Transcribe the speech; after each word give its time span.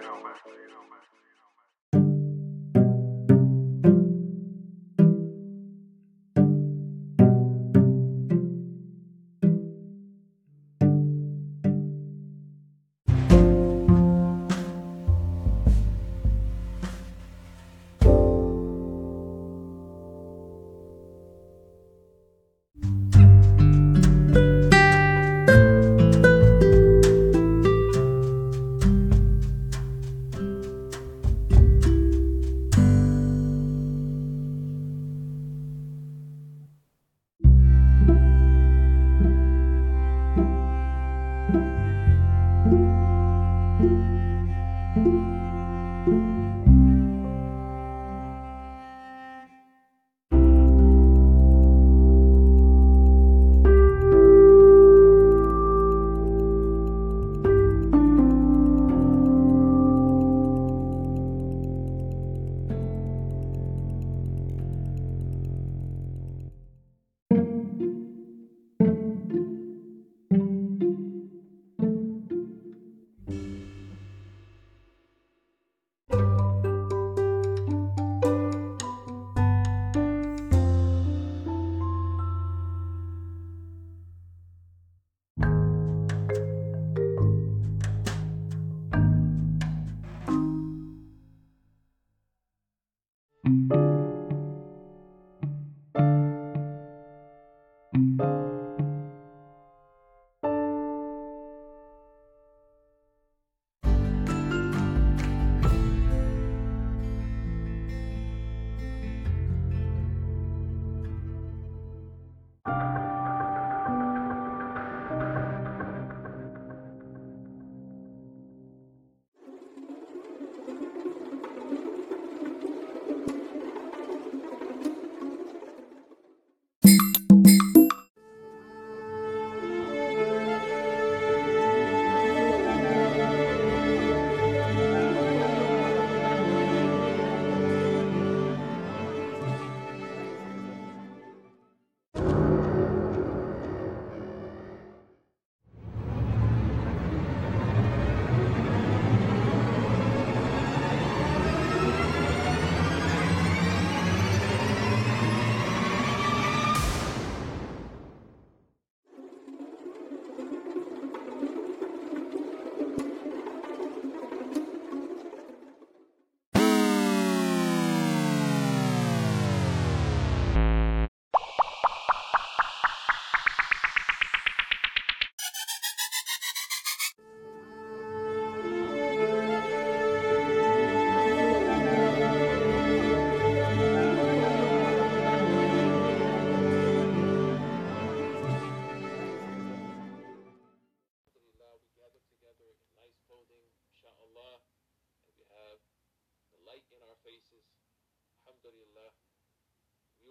Caramba. 0.00 1.19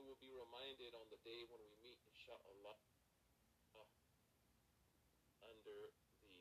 will 0.10 0.18
be 0.18 0.34
reminded 0.34 0.98
on 0.98 1.06
the 1.14 1.22
day 1.22 1.46
when 1.46 1.62
we 1.62 1.70
meet, 1.86 2.02
inshallah, 2.10 2.74
under 5.46 5.94
the, 6.26 6.34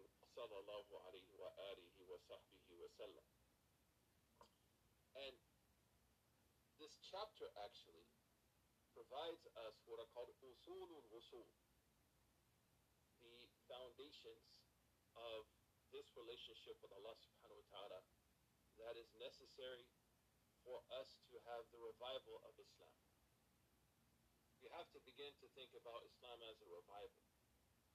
the 0.00 0.08
sallallahu 0.32 0.88
alayhi 1.04 1.36
wa 1.36 1.52
alihi 1.68 2.00
wa 2.08 2.16
sahbihi 2.24 2.80
wa 2.80 2.88
sallam. 2.96 3.26
And 5.20 5.36
this 6.80 6.96
chapter 7.04 7.52
actually 7.60 8.08
provides 8.96 9.44
us 9.68 9.76
what 9.84 10.00
are 10.00 10.08
called 10.16 10.32
usulul 10.40 11.04
wusul, 11.12 11.44
the 13.20 13.36
foundations 13.68 14.64
of 15.12 15.44
this 15.92 16.08
relationship 16.16 16.80
with 16.80 16.96
Allah 16.96 17.12
subhanahu 17.20 17.60
wa 17.60 17.68
ta'ala 17.68 18.00
that 18.80 18.96
is 18.96 19.12
necessary 19.20 19.84
for 20.63 20.83
us 21.01 21.19
to 21.31 21.35
have 21.49 21.63
the 21.73 21.81
revival 21.81 22.41
of 22.45 22.53
Islam. 22.59 22.97
We 24.59 24.67
have 24.75 24.87
to 24.91 24.99
begin 25.07 25.31
to 25.39 25.47
think 25.55 25.71
about 25.73 26.03
Islam 26.03 26.39
as 26.45 26.59
a 26.59 26.67
revival 26.67 27.23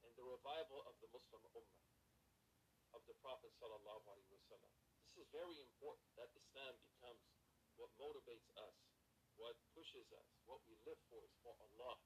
and 0.05 0.13
the 0.17 0.27
revival 0.27 0.85
of 0.85 0.97
the 1.01 1.09
Muslim 1.13 1.41
Ummah, 1.57 1.81
of 2.93 3.01
the 3.09 3.17
Prophet 3.25 3.53
sallallahu 3.57 4.05
alaihi 4.05 4.33
wasallam. 4.37 4.73
This 5.09 5.25
is 5.25 5.29
very 5.33 5.57
important 5.61 6.09
that 6.21 6.29
Islam 6.37 6.77
becomes 6.85 7.25
what 7.81 7.91
motivates 7.97 8.49
us, 8.61 8.77
what 9.41 9.57
pushes 9.73 10.09
us, 10.13 10.29
what 10.45 10.61
we 10.69 10.77
live 10.85 11.01
for 11.09 11.25
is 11.25 11.35
for 11.41 11.57
Allah. 11.57 11.97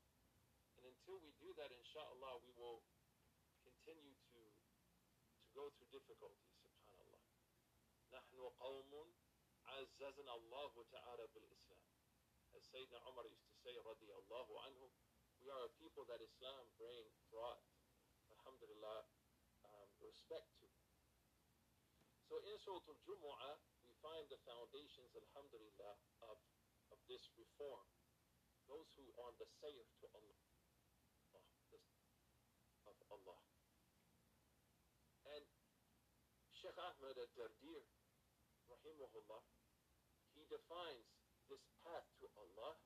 And 0.78 0.86
until 0.86 1.18
we 1.18 1.34
do 1.42 1.50
that, 1.58 1.74
inshallah, 1.74 2.38
we 2.46 2.54
will 2.54 2.86
continue 3.66 4.14
to 4.32 4.42
to 5.42 5.48
go 5.54 5.70
through 5.74 5.90
difficulties, 5.90 6.54
subhanallah. 6.62 7.22
نحن 8.08 8.38
قوم 8.40 8.92
عززنا 9.66 10.34
الله 10.34 10.84
تعالى 10.90 11.26
بالإسلام. 11.34 11.84
As 12.56 12.64
Sayyidina 12.72 12.98
Umar 13.06 13.26
used 13.28 13.46
to 13.46 13.56
say, 13.62 13.76
رضي 13.76 14.10
الله 14.12 14.48
عنه, 14.60 14.90
we 15.40 15.50
are 15.50 15.64
a 15.64 15.72
people 15.78 16.04
that 16.06 16.20
Islam 16.20 16.66
bring, 16.78 17.06
brought, 17.30 17.62
alhamdulillah, 18.32 19.06
um, 19.64 19.88
respect 20.00 20.48
to. 20.58 20.66
So 22.28 22.42
in 22.44 22.58
Surah 22.58 22.82
Al-Jumu'ah, 22.88 23.56
we 23.86 23.92
find 24.02 24.26
the 24.28 24.40
foundations, 24.44 25.14
alhamdulillah, 25.14 25.94
of, 26.26 26.38
of 26.90 26.98
this 27.06 27.30
reform. 27.38 27.86
Those 28.68 28.88
who 28.96 29.06
are 29.16 29.32
on 29.32 29.34
the 29.40 29.48
sayr 29.62 29.80
to 29.80 30.06
Allah, 30.12 30.40
of 32.84 32.96
Allah. 33.08 33.40
And 35.24 35.44
Sheikh 36.52 36.76
Ahmed 36.76 37.16
al-Dardir, 37.16 37.84
rahimahullah, 38.72 39.42
he 40.36 40.42
defines 40.48 41.08
this 41.48 41.64
path 41.82 42.06
to 42.20 42.26
Allah 42.36 42.76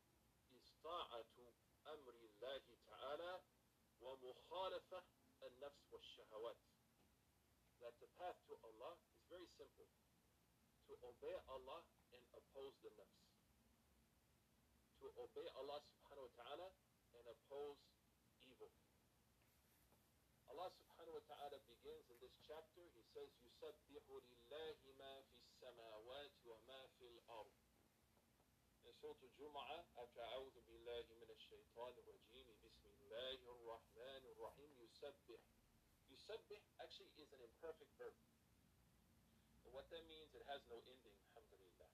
is 0.54 0.66
ta'atu 0.82 1.44
amri 1.90 2.22
Allah 2.42 2.62
ta'ala 2.86 3.32
wa 4.00 4.14
mukhalafah 4.22 5.04
al-nafs 5.42 5.82
wa 5.90 5.98
shahawat. 6.00 6.58
That 7.82 7.94
the 7.98 8.10
path 8.14 8.38
to 8.46 8.54
Allah 8.62 8.94
is 9.10 9.22
very 9.26 9.50
simple. 9.58 9.90
To 10.86 10.94
obey 11.02 11.34
Allah 11.50 11.82
and 12.14 12.22
oppose 12.38 12.78
the 12.86 12.94
nafs. 12.94 13.22
To 15.02 15.10
obey 15.18 15.46
Allah 15.58 15.82
subhanahu 15.82 16.30
wa 16.30 16.34
ta'ala 16.38 16.68
and 17.18 17.24
oppose 17.26 17.82
evil. 18.46 18.70
Allah 20.46 20.68
subhanahu 20.78 21.18
wa 21.18 21.24
ta'ala 21.26 21.58
begins 21.66 22.06
in 22.06 22.18
this 22.22 22.36
chapter, 22.46 22.86
He 22.94 23.02
says, 23.10 23.30
يُسَبِّحُ 23.42 24.06
لِلَّهِ 24.06 24.78
مَا 25.00 25.14
فِي 25.26 25.35
السَّمَاوَاتِ 25.56 26.36
وَمَا 26.46 26.80
فِي 26.98 27.06
الْأَرْضِ 27.06 27.54
In 28.84 28.92
Surah 28.98 29.16
Al-Jumu'ah, 29.22 29.84
after 29.96 30.20
أعوذ 30.20 30.56
بالله 30.66 31.06
من 31.22 31.30
الشيطان 31.30 31.94
الرجيم 31.98 32.48
بسم 32.64 32.86
الله 32.86 33.38
الرحمن 33.54 34.22
الرحيم 34.34 34.70
يسبح 34.82 35.40
يسبح 36.10 36.60
actually 36.82 37.14
is 37.16 37.30
an 37.32 37.40
imperfect 37.46 37.92
verb. 37.98 38.14
And 39.64 39.70
what 39.72 39.86
that 39.94 40.02
means, 40.10 40.34
it 40.34 40.42
has 40.50 40.60
no 40.66 40.82
ending, 40.84 41.14
alhamdulillah. 41.30 41.90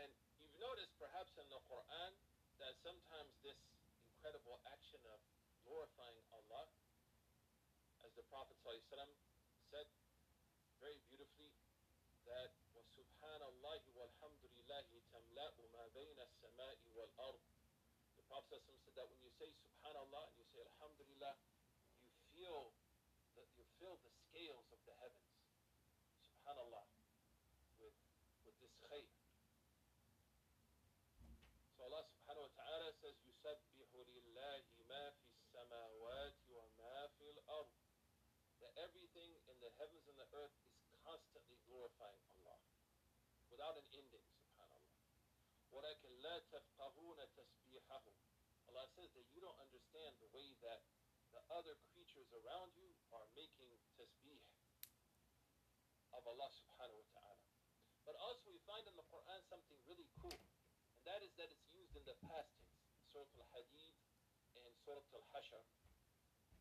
And 0.00 0.10
you've 0.40 0.56
noticed 0.56 0.96
perhaps 0.96 1.36
in 1.36 1.46
the 1.52 1.60
Quran 1.68 2.12
that 2.58 2.74
sometimes 2.80 3.36
this 3.44 3.60
incredible 4.08 4.60
action 4.68 5.00
of 5.12 5.20
glorifying 5.64 6.24
Allah, 6.32 6.68
as 8.04 8.12
the 8.16 8.24
Prophet 8.32 8.56
ﷺ 8.64 9.12
said 9.68 9.86
very 10.84 10.98
beautifully, 11.08 11.52
that 12.26 12.52
وَسُبْحَانَ 12.76 13.42
اللَّهِ 13.42 13.82
وَالْحَمْدُ 13.96 14.42
لِلَّهِ 14.44 14.88
تَمْلَأُ 15.12 15.54
مَا 15.74 15.84
بَيْنَ 15.94 16.18
السَّمَاءِ 16.20 16.78
وَالْأَرْضِ 16.96 17.42
The 18.16 18.24
Prophet 18.28 18.62
ﷺ 18.64 18.84
said 18.84 18.94
that 18.96 19.06
when 19.10 19.20
you 19.20 19.32
say 19.40 19.50
Subhanallah 19.50 20.30
and 20.30 20.36
you 20.38 20.46
say 20.52 20.60
Alhamdulillah, 20.62 21.34
you 22.06 22.12
feel 22.32 22.72
that 23.36 23.48
you 23.56 23.64
feel 23.80 23.96
the 24.04 24.12
scales 24.28 24.68
of 24.70 24.80
the 24.86 24.94
heavens. 25.00 25.32
Subhanallah, 26.38 26.84
with 27.80 27.96
with 28.44 28.56
this 28.60 28.74
khayr. 28.86 29.08
So 31.76 31.88
Allah 31.88 32.04
subhanahu 32.04 32.44
wa 32.46 32.54
ta'ala 32.54 32.88
says, 33.00 33.16
يُسَبِّحُ 33.24 33.90
لِلَّهِ 33.96 34.64
مَا 34.86 35.04
فِي 35.16 35.28
السَّمَاوَاتِ 35.32 36.38
وَمَا 36.52 36.98
فِي 37.16 37.26
الْأَرْضِ 37.34 37.72
That 38.60 38.72
everything 38.84 39.32
in 39.48 39.56
the 39.64 39.72
heavens 39.80 40.04
and 40.06 40.18
the 40.20 40.28
earth 40.36 40.63
without 43.54 43.76
an 43.76 43.86
ending, 43.94 44.26
subhanAllah. 44.34 44.96
وَلَكِنْ 45.70 46.12
لَا 46.22 46.36
تَفْقَهُونَ 46.50 47.18
تَسْبِيحَهُمْ 47.36 48.16
Allah 48.70 48.86
says 48.94 49.10
that 49.18 49.26
you 49.34 49.42
don't 49.42 49.58
understand 49.58 50.14
the 50.22 50.30
way 50.30 50.54
that 50.62 50.86
the 51.34 51.42
other 51.50 51.74
creatures 51.90 52.30
around 52.30 52.70
you 52.78 52.94
are 53.10 53.26
making 53.34 53.70
tasbih 53.98 54.42
of 56.14 56.22
Allah 56.26 56.50
subhanahu 56.54 57.02
wa 57.02 57.08
ta'ala. 57.10 57.46
But 58.06 58.14
also 58.18 58.50
we 58.54 58.62
find 58.66 58.86
in 58.86 58.94
the 58.94 59.06
Quran 59.10 59.42
something 59.50 59.78
really 59.90 60.06
cool. 60.22 60.38
And 60.94 61.02
that 61.06 61.22
is 61.26 61.34
that 61.38 61.50
it's 61.50 61.66
used 61.74 61.94
in 61.98 62.06
the 62.06 62.14
past 62.26 62.50
tense. 62.62 62.78
Surah 63.10 63.26
Al-Hadid 63.42 63.94
and 64.54 64.70
Surah 64.86 65.02
Al-Hashr. 65.18 65.66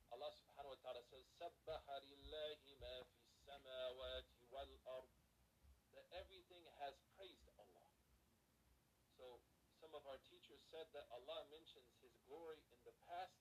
Allah 0.10 0.34
subhanahu 0.34 0.74
wa 0.74 0.80
ta'ala 0.82 1.02
says, 1.14 1.26
سَبَّحَ 1.38 1.86
لِلَّهِ 1.86 2.62
مَا 2.82 2.96
فِي 3.14 3.22
السَّمَاوَاتِ 3.22 4.34
وَالْأَرْضِ 4.50 5.10
That 5.14 5.23
everything 6.14 6.66
has 6.84 6.96
praised 7.18 7.48
Allah. 7.58 7.86
So 9.18 9.42
some 9.80 9.94
of 9.96 10.04
our 10.06 10.20
teachers 10.28 10.62
said 10.70 10.88
that 10.94 11.08
Allah 11.14 11.48
mentions 11.50 11.90
His 12.04 12.14
glory 12.28 12.60
in 12.70 12.80
the 12.84 12.96
past 13.08 13.40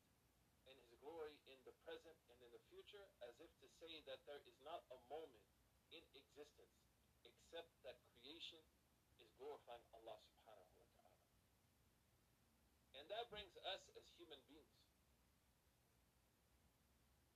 and 0.69 0.77
His 0.77 0.93
glory 1.03 1.37
in 1.49 1.59
the 1.65 1.75
present 1.83 2.17
and 2.31 2.38
in 2.45 2.50
the 2.53 2.62
future 2.71 3.07
as 3.25 3.35
if 3.41 3.50
to 3.59 3.69
say 3.81 4.00
that 4.07 4.23
there 4.25 4.43
is 4.47 4.59
not 4.62 4.85
a 4.95 4.99
moment 5.11 5.45
in 5.91 6.05
existence 6.15 6.77
except 7.25 7.73
that 7.85 7.97
creation 8.21 8.62
is 9.19 9.29
glorifying 9.41 9.85
Allah 9.97 10.19
subhanahu 10.23 10.73
wa 10.79 10.87
ta'ala. 10.95 11.23
And 12.99 13.05
that 13.11 13.27
brings 13.33 13.55
us 13.67 13.83
as 13.97 14.05
human 14.19 14.38
beings. 14.47 14.79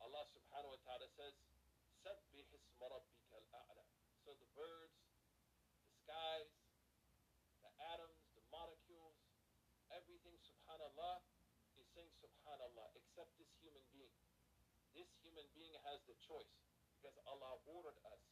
Allah 0.03 0.27
subhanahu 0.35 0.77
wa 0.77 0.81
ta'ala 0.83 1.09
says, 1.15 1.35
سَبِّحِ 2.03 2.47
اسْمَ 2.53 2.81
رَبِّكَ 2.83 3.31
الْأَعْلَى 3.33 3.85
So 4.27 4.35
the 4.35 4.51
birds, 4.59 4.86
human 15.37 15.45
being 15.53 15.77
has 15.85 16.01
the 16.09 16.17
choice 16.25 16.53
because 16.97 17.17
Allah 17.29 17.61
ordered 17.69 17.99
us 18.09 18.23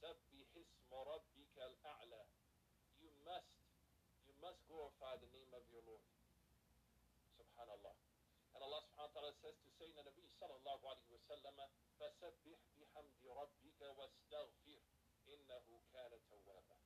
سَبِّحِ 0.00 0.48
اسْمَ 0.56 0.90
رَبِّكَ 0.92 1.56
الْأَعْلَى 1.60 2.22
You 3.04 3.12
must, 3.28 3.52
you 4.24 4.32
must 4.40 4.60
glorify 4.64 5.20
the 5.20 5.28
name 5.28 5.52
of 5.52 5.60
your 5.68 5.84
Lord. 5.84 6.00
Subhanallah. 7.36 7.92
And 8.56 8.60
Allah 8.64 8.80
subhanahu 8.88 9.12
wa 9.12 9.16
ta'ala 9.20 9.32
says 9.44 9.56
to 9.60 9.68
Sayyidina 9.76 10.08
Nabi 10.08 10.24
sallallahu 10.40 10.84
alayhi 10.88 11.12
wa 11.12 11.22
sallam, 11.28 11.56
فَسَبِّحْ 12.00 12.60
بِحَمْدِ 12.80 13.20
رَبِّكَ 13.28 13.80
وَاسْتَغْفِرْ 13.80 14.80
إِنَّهُ 15.28 15.66
كَانَ 15.92 16.12
تَوَّابًا 16.32 16.76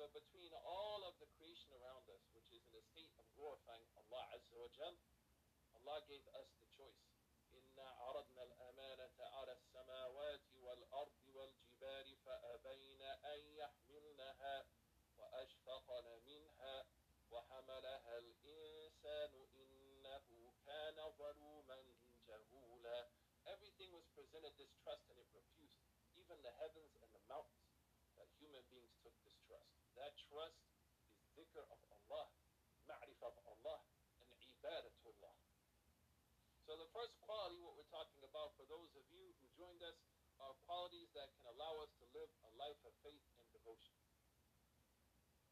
So 0.00 0.08
between 0.16 0.52
all 0.64 1.04
of 1.04 1.20
the 1.20 1.28
creation 1.36 1.68
around 1.76 2.08
us, 2.08 2.24
which 2.32 2.48
is 2.56 2.64
in 2.72 2.80
a 2.80 2.84
state 2.88 3.12
of 3.20 3.28
glorifying 3.36 3.84
Allah 4.00 4.24
Azza 4.32 4.56
wa 4.56 4.72
Jal, 4.72 4.96
Allah 5.76 6.00
gave 6.08 6.24
us 6.32 6.48
the 6.56 6.63
choice. 6.63 6.63
إِنَّا 6.63 6.63
عَرَضْنَا 6.63 6.63
الْأَمَانَةَ 8.44 9.18
عَلَى 9.18 9.52
السَّمَاوَاتِ 9.52 10.56
وَالْأَرْضِ 10.56 11.20
وَالْجِبَالِ 11.34 12.16
فَأَبَيْنَ 12.16 13.02
أَنْ 13.02 13.40
يَحْمِلْنَهَا 13.56 14.66
وَأَشْفَقْنَ 15.18 16.04
مِنْهَا 16.26 16.86
وَحَمَلَهَا 17.30 18.18
الْإِنسَانُ 18.18 19.32
إِنَّهُ 19.54 20.52
كَانَ 20.66 20.96
ظَلُومًا 21.18 21.78
جَهُولًا 22.28 23.08
Everything 23.46 23.90
was 23.96 24.04
presented 24.12 24.52
this 24.60 24.70
trust 24.84 25.08
and 25.08 25.18
it 25.18 25.28
refused. 25.32 25.80
Even 26.14 26.36
the 26.44 26.52
heavens 26.60 26.92
and 27.00 27.08
the 27.16 27.24
mountains. 27.24 27.72
That 28.20 28.28
human 28.36 28.62
beings 28.68 28.92
took 29.00 29.16
this 29.24 29.40
trust. 29.48 29.72
That 29.96 30.12
trust 30.28 30.60
is 30.76 31.24
dhikr 31.34 31.64
of 31.64 31.80
Allah, 31.88 32.28
ma'rifah 32.84 33.32
of 33.32 33.36
Allah, 33.48 33.80
and 34.20 34.30
ibadatullah. 34.44 35.03
So 36.64 36.78
the 36.78 36.90
first 36.94 37.14
quality, 37.26 37.58
what 37.58 37.74
we're 37.74 37.90
talking 37.90 38.22
about 38.22 38.54
for 38.54 38.64
those 38.70 38.94
of 38.94 39.04
you 39.10 39.34
who 39.42 39.46
joined 39.58 39.82
us, 39.82 39.98
are 40.40 40.56
qualities 40.64 41.12
that 41.12 41.28
can 41.36 41.52
allow 41.52 41.76
us 41.84 41.92
to 42.00 42.06
live 42.16 42.30
a 42.48 42.50
life 42.56 42.80
of 42.88 42.92
faith 43.04 43.20
and 43.36 43.46
devotion. 43.52 43.92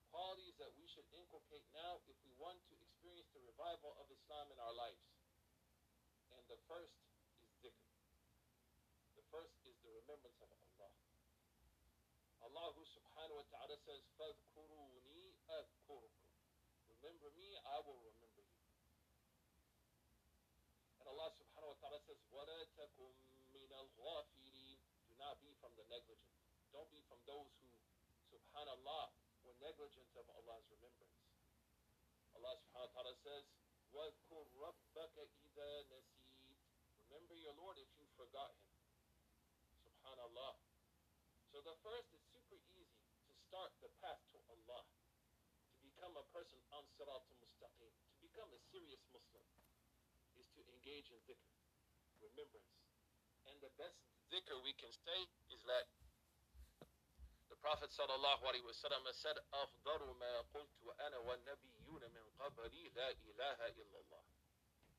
Qualities 0.08 0.56
that 0.56 0.72
we 0.80 0.88
should 0.88 1.04
inculcate 1.12 1.66
now 1.76 2.00
if 2.08 2.16
we 2.24 2.32
want 2.40 2.56
to 2.72 2.74
experience 2.80 3.28
the 3.36 3.44
revival 3.44 3.92
of 4.00 4.08
Islam 4.08 4.48
in 4.48 4.56
our 4.56 4.72
lives. 4.72 5.04
And 6.32 6.40
the 6.48 6.56
first 6.64 6.96
is 7.44 7.52
dhikr. 7.60 7.84
The 9.20 9.26
first 9.28 9.52
is 9.68 9.76
the 9.84 9.92
remembrance 9.92 10.40
of 10.40 10.48
Allah. 10.48 10.92
Allah 12.48 12.68
subhanahu 12.80 13.44
wa 13.44 13.48
ta'ala 13.52 13.76
says, 13.84 14.00
فَاذْكُرُونِي 14.16 15.36
أَذْكُرُكُمْ 15.52 16.28
Remember 16.88 17.28
me, 17.36 17.52
I 17.60 17.76
will 17.84 18.00
remember 18.00 18.21
negligent. 25.92 26.20
Don't 26.72 26.88
be 26.88 27.02
from 27.10 27.20
those 27.28 27.52
who, 27.60 27.68
subhanallah, 28.32 29.12
were 29.44 29.56
negligent 29.60 30.08
of 30.16 30.24
Allah's 30.38 30.64
remembrance. 30.72 31.18
Allah 32.38 32.54
subhanahu 32.62 32.88
wa 32.88 32.94
ta'ala 32.94 33.14
says, 33.20 33.44
وَاذْكُرْ 33.92 34.44
رَبَّكَ 34.56 35.16
إِذَا 35.18 35.70
نَسِيتَ 35.90 36.28
Remember 37.08 37.36
your 37.40 37.56
Lord 37.56 37.80
if 37.80 37.88
you 37.96 38.04
forgot 38.20 38.52
Him. 38.52 38.68
Subhanallah. 39.80 40.60
So 41.48 41.64
the 41.64 41.76
first 41.80 42.12
is 42.12 42.20
super 42.28 42.60
easy 42.76 43.00
to 43.24 43.32
start 43.48 43.72
the 43.80 43.88
path 44.04 44.20
to 44.36 44.38
Allah, 44.52 44.84
to 44.84 45.76
become 45.80 46.12
a 46.20 46.24
person 46.36 46.60
on 46.68 46.84
Sirat 47.00 47.24
al-Mustaqim, 47.24 47.88
to 47.88 48.16
become 48.20 48.52
a 48.52 48.60
serious 48.68 49.00
Muslim, 49.08 49.44
is 50.36 50.46
to 50.52 50.60
engage 50.68 51.08
in 51.08 51.18
dhikr, 51.24 51.48
remembrance. 52.20 52.76
and 53.49 53.59
the 53.61 53.71
best 53.75 53.99
dhikr 54.31 54.55
we 54.63 54.73
can 54.73 54.91
say 54.91 55.19
is 55.51 55.61
that 55.67 55.85
the 57.49 57.59
Prophet 57.59 57.91
sallallahu 57.93 58.43
alaihi 58.49 58.65
wasallam 58.65 59.05
said, 59.13 59.37
"Afdaru 59.53 60.15
ma 60.17 60.43
qultu 60.55 60.89
ana 61.05 61.21
wa 61.21 61.35
nabiyyuna 61.45 62.07
min 62.11 62.25
qabli 62.39 62.89
la 62.95 63.09
ilaha 63.13 63.67
illallah." 63.77 64.23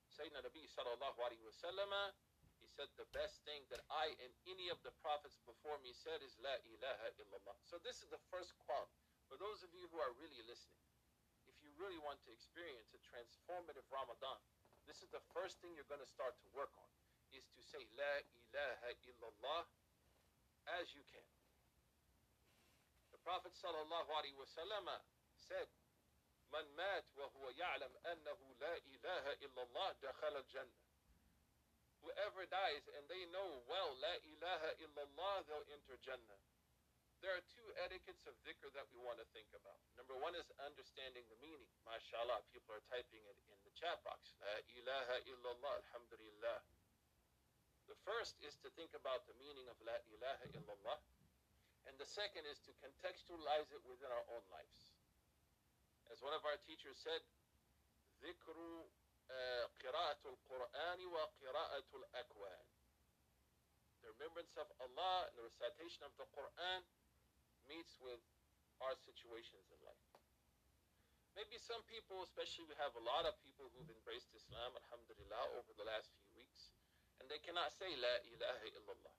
Sayyidina 0.08 0.46
Nabi 0.46 0.62
sallallahu 0.70 1.18
alaihi 1.18 1.42
wasallam, 1.42 2.14
he 2.60 2.68
said, 2.68 2.88
"The 2.96 3.10
best 3.10 3.42
thing 3.44 3.66
that 3.68 3.82
I 3.90 4.14
and 4.22 4.32
any 4.46 4.68
of 4.68 4.80
the 4.82 4.92
prophets 5.02 5.40
before 5.44 5.78
me 5.82 5.92
said 5.92 6.22
is 6.22 6.38
la 6.38 6.54
ilaha 6.64 7.10
illallah." 7.18 7.56
So 7.64 7.78
this 7.78 8.02
is 8.02 8.08
the 8.08 8.22
first 8.30 8.56
qualm. 8.64 8.88
For 9.28 9.36
those 9.36 9.62
of 9.64 9.74
you 9.74 9.88
who 9.88 9.98
are 9.98 10.12
really 10.12 10.42
listening, 10.46 10.84
if 11.48 11.56
you 11.60 11.72
really 11.76 11.98
want 11.98 12.22
to 12.24 12.30
experience 12.30 12.94
a 12.94 13.00
transformative 13.02 13.84
Ramadan, 13.90 14.38
this 14.86 15.02
is 15.02 15.10
the 15.10 15.20
first 15.32 15.60
thing 15.60 15.74
you're 15.74 15.88
going 15.90 16.04
to 16.04 16.06
start 16.06 16.38
to 16.40 16.48
work 16.54 16.70
on 16.78 16.88
is 17.33 17.45
to 17.55 17.61
say 17.61 17.81
La 17.97 18.13
ilaha 18.33 18.89
illallah 19.05 19.63
as 20.81 20.85
you 20.93 21.01
can. 21.09 21.25
The 23.11 23.19
Prophet 23.25 23.53
sallallahu 23.57 24.09
alaihi 24.13 24.37
wasallam 24.37 24.87
said, 25.35 25.69
من 26.49 26.65
مات 26.75 27.05
وهو 27.15 27.49
يعلم 27.49 27.93
أنه 28.05 28.39
لا 28.59 28.75
إله 28.77 29.25
إلا 29.45 29.61
الله 29.63 29.91
دخل 30.01 30.33
الجنة 30.37 30.77
whoever 32.01 32.47
dies 32.47 32.87
and 32.97 33.05
they 33.11 33.27
know 33.29 33.59
well 33.67 33.91
la 34.01 34.15
ilaha 34.23 34.71
illallah 34.81 35.45
they'll 35.45 35.67
enter 35.69 35.99
jannah 36.01 36.39
there 37.21 37.35
are 37.35 37.43
two 37.53 37.67
etiquettes 37.85 38.23
of 38.25 38.33
dhikr 38.47 38.71
that 38.71 38.87
we 38.95 38.97
want 39.03 39.19
to 39.19 39.27
think 39.35 39.51
about 39.53 39.77
number 39.99 40.15
one 40.17 40.33
is 40.33 40.47
understanding 40.63 41.21
the 41.29 41.37
meaning 41.43 41.67
mashallah 41.85 42.39
people 42.55 42.71
are 42.73 42.85
typing 42.89 43.21
it 43.29 43.37
in 43.51 43.59
the 43.67 43.73
chat 43.77 43.99
box 44.07 44.33
la 44.41 44.55
ilaha 44.79 45.15
illallah 45.27 45.73
alhamdulillah 45.85 46.57
the 47.87 47.97
first 48.05 48.37
is 48.45 48.55
to 48.61 48.69
think 48.77 48.93
about 48.93 49.25
the 49.25 49.35
meaning 49.41 49.65
of 49.67 49.77
la 49.81 49.97
ilaha 50.13 50.45
illallah 50.53 50.99
and 51.87 51.97
the 51.97 52.05
second 52.05 52.45
is 52.49 52.59
to 52.63 52.71
contextualize 52.79 53.69
it 53.73 53.83
within 53.87 54.09
our 54.11 54.25
own 54.33 54.45
lives 54.49 54.93
as 56.11 56.21
one 56.21 56.33
of 56.33 56.43
our 56.45 56.57
teachers 56.65 56.97
said 56.97 57.21
ذكر 58.19 58.57
قراءة 59.79 60.21
القرآن 60.25 60.99
وقراءة 61.05 61.89
الأكوان. 61.93 62.65
The 64.01 64.09
remembrance 64.15 64.55
of 64.57 64.67
Allah 64.79 65.27
and 65.27 65.37
the 65.37 65.43
recitation 65.43 66.03
of 66.03 66.15
the 66.17 66.25
Quran 66.33 66.81
meets 67.67 67.99
with 67.99 68.23
our 68.81 68.95
situations 68.95 69.67
in 69.69 69.79
life. 69.83 70.07
Maybe 71.35 71.59
some 71.59 71.83
people, 71.87 72.23
especially 72.23 72.65
we 72.67 72.75
have 72.79 72.95
a 72.95 73.03
lot 73.03 73.27
of 73.27 73.35
people 73.43 73.69
who've 73.75 73.91
embraced 73.91 74.31
Islam, 74.33 74.75
alhamdulillah, 74.87 75.55
over 75.59 75.71
the 75.77 75.83
last 75.83 76.09
few 76.15 76.22
weeks, 76.22 76.22
and 77.20 77.26
they 77.30 77.40
cannot 77.42 77.70
say 77.74 77.90
La 77.98 78.14
ilaha 78.26 78.66
illallah. 78.74 79.16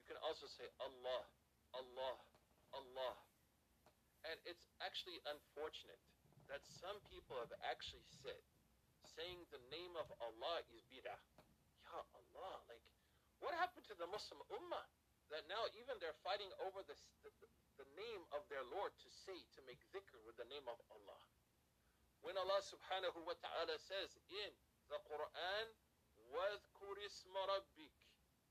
You 0.00 0.04
can 0.04 0.20
also 0.24 0.48
say 0.48 0.68
Allah, 0.80 1.22
Allah, 1.76 2.14
Allah. 2.74 3.16
And 4.26 4.36
it's 4.44 4.66
actually 4.82 5.22
unfortunate 5.30 6.00
that 6.48 6.64
some 6.64 6.98
people 7.06 7.36
have 7.38 7.52
actually 7.64 8.04
said 8.24 8.40
saying 9.04 9.46
the 9.50 9.62
name 9.72 9.94
of 9.98 10.08
Allah 10.20 10.64
is 10.70 10.82
bid'ah. 10.90 11.20
Ya 11.88 12.00
Allah, 12.12 12.56
like, 12.68 12.84
what 13.40 13.54
happened 13.56 13.86
to 13.88 13.96
the 13.96 14.08
Muslim 14.10 14.42
ummah? 14.52 14.86
That 15.28 15.44
now 15.44 15.68
even 15.76 16.00
they're 16.00 16.16
fighting 16.24 16.48
over 16.64 16.80
the, 16.88 16.96
the, 17.20 17.30
the 17.76 17.88
name 18.00 18.24
of 18.32 18.48
their 18.48 18.64
Lord 18.72 18.96
to 19.04 19.08
say, 19.12 19.36
to 19.56 19.60
make 19.68 19.80
dhikr 19.92 20.16
with 20.24 20.40
the 20.40 20.48
name 20.48 20.64
of 20.64 20.80
Allah. 20.88 21.20
When 22.24 22.40
Allah 22.40 22.64
subhanahu 22.64 23.28
wa 23.28 23.36
ta'ala 23.36 23.76
says 23.76 24.16
in 24.32 24.50
the 24.88 24.98
Quran, 25.04 25.66
وَاذْكُرِ 26.33 26.95
اسْمَ 27.05 27.33
رَبِّكَ 27.35 27.97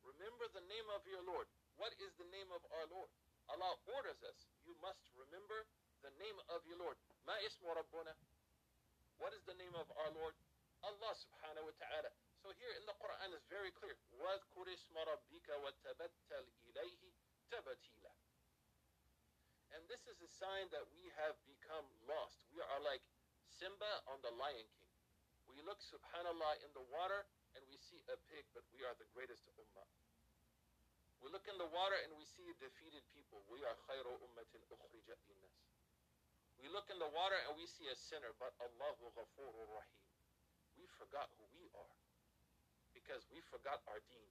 Remember 0.02 0.46
the 0.54 0.64
name 0.66 0.88
of 0.94 1.02
your 1.06 1.22
Lord. 1.26 1.46
What 1.78 1.94
is 1.98 2.14
the 2.18 2.28
name 2.30 2.50
of 2.54 2.62
our 2.74 2.86
Lord? 2.90 3.10
Allah 3.50 3.74
orders 3.90 4.22
us, 4.22 4.38
you 4.62 4.74
must 4.78 5.02
remember 5.18 5.66
the 6.02 6.14
name 6.18 6.38
of 6.50 6.62
your 6.66 6.78
Lord. 6.78 6.98
مَا 7.26 7.34
اسْمُ 7.42 7.66
رَبُّنَا 7.66 8.14
What 9.18 9.34
is 9.34 9.42
the 9.46 9.58
name 9.58 9.74
of 9.74 9.90
our 9.98 10.10
Lord? 10.14 10.34
Allah 10.82 11.14
subhanahu 11.14 11.70
wa 11.70 11.74
ta'ala. 11.78 12.10
So 12.42 12.50
here 12.58 12.74
in 12.74 12.82
the 12.90 12.96
Quran 12.98 13.30
is 13.38 13.42
very 13.46 13.70
clear. 13.70 13.94
وَاذْكُرِ 14.18 14.66
اسْمَ 14.66 14.94
رَبِّكَ 14.98 15.48
وَتَبَتَّلْ 15.62 16.44
إِلَيْهِ 16.70 17.02
تَبَتِيلًا 17.50 18.12
And 19.78 19.82
this 19.86 20.02
is 20.10 20.18
a 20.22 20.30
sign 20.42 20.66
that 20.74 20.82
we 20.90 21.06
have 21.22 21.38
become 21.46 21.86
lost. 22.10 22.42
We 22.50 22.60
are 22.60 22.82
like 22.82 23.02
Simba 23.46 24.02
on 24.10 24.18
the 24.26 24.34
Lion 24.34 24.66
King. 24.74 24.90
We 25.46 25.62
look, 25.62 25.78
subhanAllah, 25.86 26.66
in 26.66 26.70
the 26.74 26.82
water 26.90 27.24
and 27.57 27.65
we 27.67 27.77
see 27.81 27.97
a 28.13 28.17
pig, 28.29 28.45
but 28.53 28.61
we 28.69 28.85
are 28.85 28.93
the 29.01 29.09
greatest 29.17 29.49
ummah. 29.57 29.89
We 31.17 31.33
look 31.33 31.49
in 31.49 31.57
the 31.57 31.65
water 31.73 31.97
and 32.05 32.13
we 32.13 32.29
see 32.29 32.45
defeated 32.61 33.01
people. 33.09 33.41
We 33.49 33.65
are 33.65 33.73
khayru 33.89 34.13
ummatin 34.21 34.61
ukhrijat 34.69 35.17
linnas. 35.25 35.57
We 36.61 36.69
look 36.69 36.89
in 36.93 37.01
the 37.01 37.09
water 37.09 37.37
and 37.49 37.57
we 37.57 37.65
see 37.65 37.89
a 37.89 37.97
sinner, 37.97 38.33
but 38.37 38.53
Allahu 38.61 39.09
ghafurur 39.17 39.65
rahim. 39.73 40.05
We 40.77 40.85
forgot 41.01 41.33
who 41.41 41.45
we 41.57 41.65
are 41.73 41.97
because 42.93 43.25
we 43.33 43.41
forgot 43.49 43.81
our 43.89 44.01
deen. 44.09 44.29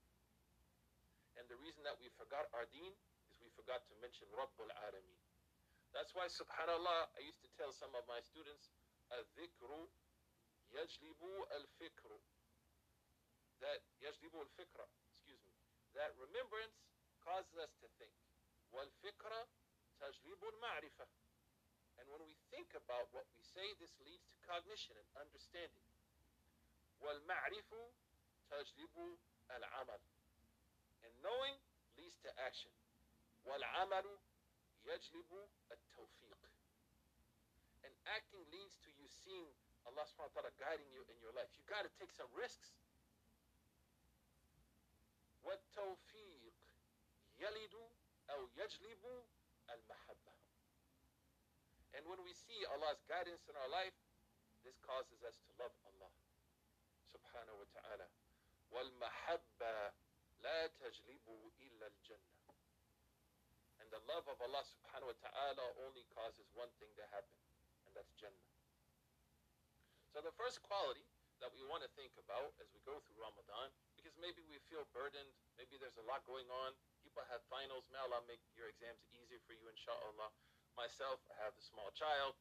And 1.39 1.47
the 1.51 1.59
reason 1.59 1.83
that 1.87 1.99
we 1.99 2.07
forgot 2.15 2.47
our 2.55 2.67
deen 2.71 2.95
is 3.31 3.35
we 3.43 3.51
forgot 3.59 3.83
to 3.91 3.95
mention 3.99 4.31
Rabbul 4.35 4.71
Alameen. 4.87 5.23
That's 5.95 6.15
why, 6.15 6.27
subhanAllah, 6.31 7.15
I 7.15 7.21
used 7.23 7.41
to 7.47 7.51
tell 7.57 7.71
some 7.73 7.95
of 7.99 8.05
my 8.11 8.21
students, 8.21 8.71
al-dhikru 9.11 9.87
yajlibu 10.75 11.33
al-fikru 11.57 12.19
that 13.62 13.82
يجلب 14.02 14.42
الفكرة 14.42 14.88
excuse 15.12 15.42
me 15.46 15.54
that 15.94 16.12
remembrance 16.18 16.76
causes 17.24 17.56
us 17.58 17.72
to 17.82 17.88
think 18.00 18.16
والفكرة 18.72 19.48
تجلب 20.00 20.44
المعرفة 20.44 21.08
and 22.00 22.10
when 22.10 22.24
we 22.26 22.36
think 22.50 22.74
about 22.74 23.08
what 23.14 23.26
we 23.36 23.44
say 23.44 23.68
this 23.80 23.94
leads 24.06 24.26
to 24.26 24.36
cognition 24.48 24.96
and 24.98 25.08
understanding 25.16 25.86
والمعرف 27.02 27.74
تجلب 28.50 29.18
العمل 29.52 30.02
and 31.04 31.14
knowing 31.22 31.56
leads 31.98 32.18
to 32.20 32.30
action 32.40 32.72
والعمل 33.46 34.20
يجلب 34.86 35.50
التوفيق 35.72 36.42
and 37.84 37.94
acting 38.06 38.44
leads 38.52 38.78
to 38.78 38.90
you 38.98 39.08
seeing 39.10 39.54
Allah 39.86 40.06
subhanahu 40.06 40.30
wa 40.30 40.46
ta'ala 40.46 40.54
guiding 40.62 40.90
you 40.94 41.02
in 41.10 41.18
your 41.18 41.34
life. 41.34 41.50
You 41.58 41.66
got 41.66 41.82
to 41.82 41.92
take 41.98 42.14
some 42.14 42.30
risks. 42.38 42.78
والتوفيق 45.46 46.54
يلد 47.38 47.76
أو 48.30 48.48
يجلب 48.56 49.26
المحبة. 49.70 50.34
And 51.94 52.08
when 52.08 52.24
we 52.24 52.34
see 52.34 52.66
Allah's 52.66 53.04
guidance 53.08 53.44
in 53.50 53.56
our 53.56 53.68
life, 53.70 53.94
this 54.64 54.78
causes 54.80 55.24
us 55.28 55.36
to 55.44 55.52
love 55.60 55.74
Allah 55.86 56.12
subhanahu 57.12 57.58
wa 57.58 57.68
ta'ala. 57.74 58.08
والمحبة 58.72 59.94
لا 60.42 60.68
تجلب 60.68 61.52
إلا 61.60 61.88
الجنة. 61.88 62.32
And 63.80 63.92
And 63.92 64.00
the 64.00 64.08
love 64.08 64.24
of 64.32 64.40
Allah 64.40 64.64
subhanahu 64.64 65.12
wa 65.12 65.20
ta'ala 65.20 65.66
only 65.84 66.08
causes 66.16 66.48
one 66.56 66.72
thing 66.80 66.88
to 66.96 67.04
happen, 67.12 67.36
and 67.84 67.92
that's 67.92 68.16
Jannah. 68.16 68.48
So 70.16 70.24
the 70.24 70.32
first 70.40 70.64
quality 70.64 71.04
that 71.41 71.53
we 71.53 71.61
want 71.69 71.85
to 71.85 71.91
think 71.99 72.13
about 72.17 72.57
as 72.63 72.69
we 72.73 72.81
go 72.89 72.97
through 73.05 73.21
Ramadan, 73.21 73.69
because 73.97 74.17
maybe 74.17 74.41
we 74.49 74.57
feel 74.73 74.89
burdened, 74.97 75.29
maybe 75.61 75.77
there's 75.77 75.97
a 76.01 76.07
lot 76.09 76.25
going 76.25 76.49
on, 76.65 76.73
people 77.05 77.21
have 77.29 77.45
finals, 77.53 77.85
may 77.93 78.01
Allah 78.01 78.25
make 78.25 78.41
your 78.57 78.73
exams 78.73 79.05
easier 79.13 79.41
for 79.45 79.53
you, 79.53 79.65
inshallah. 79.69 80.33
Myself, 80.77 81.21
I 81.33 81.37
have 81.45 81.57
a 81.57 81.65
small 81.65 81.93
child, 81.93 82.37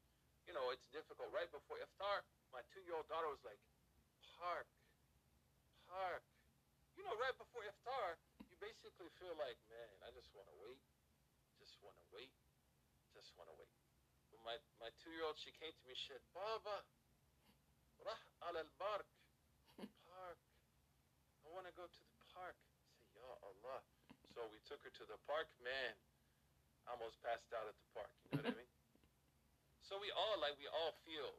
you 0.47 0.53
know, 0.53 0.69
it's 0.71 0.85
difficult. 0.93 1.33
Right 1.33 1.49
before 1.49 1.81
iftar, 1.81 2.23
my 2.53 2.61
two-year-old 2.71 3.07
daughter 3.09 3.27
was 3.27 3.41
like, 3.43 3.59
park, 4.39 4.67
park. 5.89 6.23
You 6.95 7.03
know, 7.03 7.15
right 7.19 7.35
before 7.35 7.65
iftar, 7.67 8.15
you 8.47 8.55
basically 8.63 9.11
feel 9.19 9.35
like, 9.35 9.59
man, 9.67 9.89
I 10.05 10.13
just 10.15 10.31
want 10.31 10.47
to 10.47 10.55
wait, 10.63 10.79
just 11.59 11.75
want 11.83 11.97
to 11.99 12.05
wait, 12.15 12.31
just 13.11 13.35
want 13.35 13.51
to 13.51 13.55
wait. 13.59 13.71
But 14.31 14.39
my, 14.47 14.55
my 14.79 14.89
two-year-old, 15.03 15.35
she 15.35 15.51
came 15.59 15.73
to 15.73 15.83
me, 15.89 15.97
she 15.97 16.15
said, 16.15 16.23
Baba, 16.31 16.85
al 18.65 18.73
bark, 18.81 19.05
park. 20.09 20.41
I 21.45 21.47
want 21.53 21.69
to 21.69 21.75
go 21.77 21.85
to 21.85 22.01
the 22.01 22.17
park. 22.33 22.57
I 22.57 23.21
Ya 23.21 23.29
Allah. 23.45 23.79
So 24.33 24.41
we 24.49 24.57
took 24.65 24.81
her 24.81 24.89
to 24.89 25.05
the 25.05 25.21
park. 25.29 25.45
Man, 25.61 25.93
I 26.89 26.97
almost 26.97 27.21
passed 27.21 27.53
out 27.53 27.69
at 27.69 27.77
the 27.77 27.89
park. 27.93 28.09
You 28.25 28.41
know 28.41 28.49
what 28.49 28.57
I 28.57 28.65
mean? 28.65 28.73
So 29.85 30.01
we 30.01 30.09
all, 30.17 30.41
like, 30.41 30.57
we 30.57 30.65
all 30.65 30.97
feel, 31.05 31.37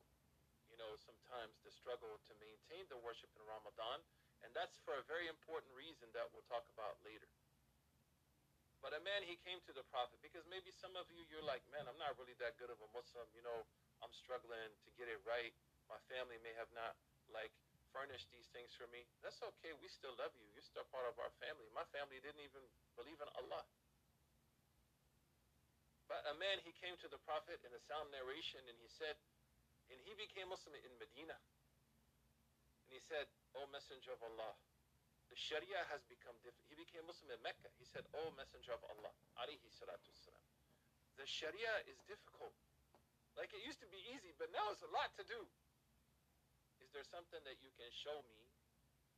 you 0.70 0.78
know, 0.78 0.94
sometimes 1.02 1.58
the 1.66 1.74
struggle 1.74 2.14
to 2.30 2.32
maintain 2.38 2.86
the 2.86 3.02
worship 3.02 3.34
in 3.34 3.42
Ramadan. 3.42 4.06
And 4.46 4.54
that's 4.54 4.78
for 4.86 4.94
a 4.94 5.02
very 5.10 5.26
important 5.26 5.74
reason 5.74 6.06
that 6.14 6.30
we'll 6.30 6.46
talk 6.46 6.62
about 6.78 7.02
later. 7.02 7.26
But 8.78 8.94
a 8.94 9.02
man, 9.02 9.26
he 9.26 9.34
came 9.42 9.58
to 9.66 9.74
the 9.74 9.82
Prophet 9.90 10.22
because 10.22 10.46
maybe 10.46 10.70
some 10.70 10.94
of 10.94 11.10
you, 11.10 11.26
you're 11.26 11.42
like, 11.42 11.66
man, 11.74 11.90
I'm 11.90 11.98
not 11.98 12.14
really 12.22 12.38
that 12.38 12.54
good 12.54 12.70
of 12.70 12.78
a 12.78 12.86
Muslim. 12.94 13.26
You 13.34 13.42
know, 13.42 13.66
I'm 13.98 14.14
struggling 14.14 14.70
to 14.86 14.90
get 14.94 15.10
it 15.10 15.18
right. 15.26 15.50
My 15.90 15.98
family 16.06 16.38
may 16.46 16.54
have 16.54 16.70
not, 16.70 16.94
like, 17.32 17.52
furnish 17.96 18.28
these 18.28 18.44
things 18.52 18.76
for 18.76 18.84
me. 18.92 19.08
That's 19.24 19.40
okay. 19.40 19.72
We 19.80 19.88
still 19.88 20.12
love 20.20 20.36
you. 20.36 20.44
You're 20.52 20.66
still 20.68 20.84
part 20.92 21.08
of 21.08 21.16
our 21.16 21.32
family. 21.40 21.64
My 21.72 21.86
family 21.96 22.20
didn't 22.20 22.44
even 22.44 22.60
believe 22.92 23.16
in 23.16 23.30
Allah. 23.40 23.64
But 26.06 26.22
a 26.28 26.36
man, 26.36 26.60
he 26.62 26.76
came 26.76 26.94
to 27.02 27.08
the 27.08 27.18
Prophet 27.24 27.58
in 27.64 27.72
a 27.72 27.82
sound 27.88 28.12
narration 28.14 28.62
and 28.68 28.78
he 28.78 28.86
said, 28.86 29.16
and 29.90 29.98
he 30.04 30.12
became 30.14 30.52
Muslim 30.52 30.76
in 30.76 30.92
Medina. 31.00 31.34
And 32.86 32.90
he 32.94 33.02
said, 33.02 33.26
O 33.58 33.66
Messenger 33.72 34.14
of 34.14 34.22
Allah, 34.22 34.54
the 35.32 35.38
Sharia 35.38 35.82
has 35.90 36.06
become 36.06 36.38
different. 36.46 36.70
He 36.70 36.78
became 36.78 37.02
Muslim 37.08 37.34
in 37.34 37.40
Mecca. 37.42 37.72
He 37.82 37.86
said, 37.88 38.06
O 38.14 38.30
Messenger 38.38 38.78
of 38.78 38.82
Allah, 38.86 39.10
alayhi 39.42 39.66
salatu 39.74 40.14
wasalam, 40.14 40.44
the 41.18 41.26
Sharia 41.26 41.82
is 41.90 41.98
difficult. 42.06 42.54
Like 43.34 43.50
it 43.50 43.66
used 43.66 43.82
to 43.82 43.90
be 43.90 43.98
easy, 44.14 44.30
but 44.38 44.52
now 44.54 44.70
it's 44.70 44.86
a 44.86 44.92
lot 44.94 45.10
to 45.18 45.24
do. 45.26 45.42
Is 46.96 47.04
there 47.04 47.20
something 47.20 47.44
that 47.44 47.60
you 47.60 47.68
can 47.76 47.92
show 47.92 48.24
me 48.24 48.40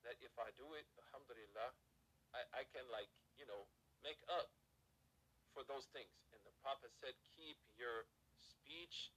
that 0.03 0.19
if 0.19 0.35
I 0.35 0.51
do 0.59 0.67
it, 0.75 0.83
alhamdulillah, 0.99 1.71
I, 2.35 2.43
I 2.51 2.63
can 2.75 2.83
like, 2.91 3.07
you 3.39 3.47
know, 3.47 3.71
make 4.03 4.19
up 4.27 4.51
for 5.55 5.63
those 5.63 5.87
things? 5.95 6.11
And 6.35 6.43
the 6.43 6.51
Prophet 6.59 6.91
said, 6.99 7.15
keep 7.39 7.55
your 7.79 8.03
speech 8.35 9.15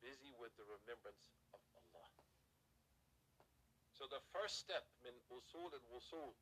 busy 0.00 0.32
with 0.40 0.56
the 0.56 0.64
remembrance 0.64 1.36
of 1.52 1.60
Allah. 1.76 2.08
So 3.92 4.08
the 4.08 4.24
first 4.32 4.56
step 4.56 4.88
min 5.04 5.12
usul 5.28 5.68
al-wusul 5.68 6.32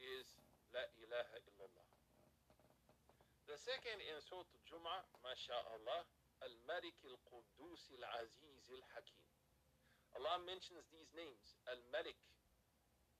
is 0.00 0.40
La 0.72 0.88
ilaha 1.04 1.36
illallah. 1.52 1.88
The 3.44 3.60
second 3.60 4.00
in 4.00 4.16
Surah 4.24 4.40
Al-Jum'ah, 4.40 5.04
mashallah, 5.20 6.08
Al-Malik 6.48 6.96
al-Quddus 7.04 7.92
al-Aziz 7.92 8.72
al-Hakim. 8.72 9.35
Allah 10.17 10.43
mentions 10.43 10.83
these 10.91 11.09
names, 11.15 11.55
Al-Malik, 11.71 12.19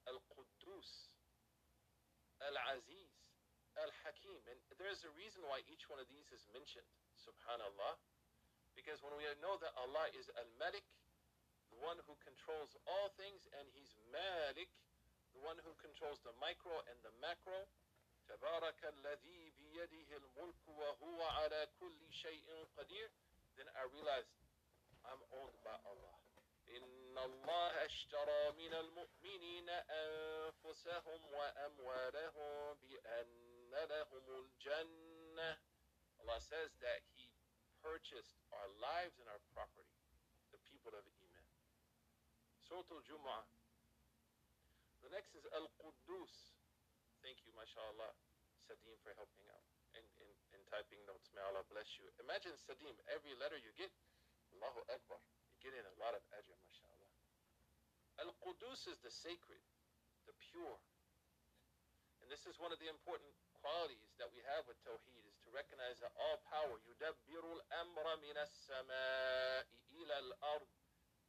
Al-Quddus, 0.07 0.89
Al-Aziz, 2.41 3.11
Al-Hakim. 3.79 4.41
And 4.51 4.59
there's 4.75 5.01
a 5.07 5.13
reason 5.15 5.41
why 5.47 5.63
each 5.71 5.87
one 5.87 6.01
of 6.01 6.07
these 6.11 6.27
is 6.35 6.43
mentioned, 6.51 6.87
subhanallah. 7.15 7.95
Because 8.75 8.99
when 9.03 9.15
we 9.19 9.27
know 9.43 9.59
that 9.59 9.75
Allah 9.75 10.07
is 10.15 10.27
Al-Malik, 10.35 10.83
the 11.71 11.79
one 11.79 11.99
who 12.03 12.15
controls 12.19 12.75
all 12.87 13.11
things, 13.15 13.47
and 13.55 13.65
He's 13.71 13.91
Malik, 14.11 14.71
the 15.31 15.43
one 15.43 15.55
who 15.63 15.71
controls 15.79 16.19
the 16.27 16.35
micro 16.39 16.75
and 16.91 16.99
the 17.03 17.13
macro. 17.23 17.67
تبارك 18.31 18.85
الذي 18.85 19.49
بيده 19.49 20.17
الملك 20.17 20.67
وهو 20.67 21.23
على 21.23 21.67
كل 21.79 22.13
شيء 22.13 22.67
قدير. 22.77 23.09
Then 23.57 23.67
I 23.75 23.83
realized 23.91 24.31
I'm 25.03 25.19
owned 25.35 25.57
by 25.63 25.75
Allah. 25.83 26.15
إن 26.67 27.17
الله 27.17 27.85
اشترى 27.85 28.51
من 28.51 28.73
المؤمنين 28.73 29.69
أنفسهم 29.69 31.33
وأموالهم 31.33 32.73
بأن 32.73 33.71
لهم 33.71 34.25
الجنة. 34.29 35.57
Allah 36.21 36.39
says 36.39 36.71
that 36.79 37.01
He 37.17 37.27
purchased 37.81 38.37
our 38.53 38.69
lives 38.77 39.17
and 39.19 39.27
our 39.27 39.41
property, 39.53 39.99
the 40.53 40.61
people 40.69 40.93
of 40.93 41.01
Iman. 41.01 41.47
Surah 42.61 42.85
Al-Jumu'ah. 42.93 43.45
The 45.01 45.09
next 45.09 45.33
is 45.33 45.43
Al-Quddus. 45.49 46.53
Thank 47.25 47.41
you, 47.45 47.51
mashallah, 47.57 48.13
Sadim, 48.69 48.95
for 49.01 49.13
helping 49.17 49.49
out 49.49 49.65
and, 49.97 50.05
and, 50.21 50.31
and 50.53 50.61
typing 50.69 51.01
notes. 51.09 51.33
May 51.33 51.41
Allah 51.41 51.65
bless 51.67 51.97
you. 51.97 52.05
Imagine, 52.21 52.53
Sadim, 52.55 52.93
every 53.09 53.33
letter 53.41 53.57
you 53.57 53.73
get, 53.75 53.91
Allahu 54.53 54.85
Akbar. 54.93 55.19
getting 55.66 55.82
a 55.82 55.98
lot 55.98 56.14
of 56.14 56.22
ajr, 56.30 56.54
mashallah. 56.62 57.10
Al 58.22 58.30
Qudus 58.38 58.86
is 58.86 59.02
the 59.02 59.10
sacred, 59.10 59.58
the 60.30 60.34
pure. 60.38 60.78
And 62.22 62.30
this 62.30 62.46
is 62.46 62.54
one 62.62 62.70
of 62.70 62.78
the 62.78 62.86
important 62.86 63.34
qualities 63.58 64.14
that 64.22 64.30
we 64.30 64.38
have 64.46 64.62
with 64.70 64.78
Tawheed 64.86 65.26
is 65.26 65.34
to 65.42 65.50
recognize 65.50 65.98
that 66.06 66.14
all 66.14 66.38
power, 66.46 66.78
yudabbirul 66.86 67.58
amra 67.82 68.14
minas 68.22 68.54
sama'i 68.70 69.74
ila 69.98 70.14
al-ard, 70.22 70.70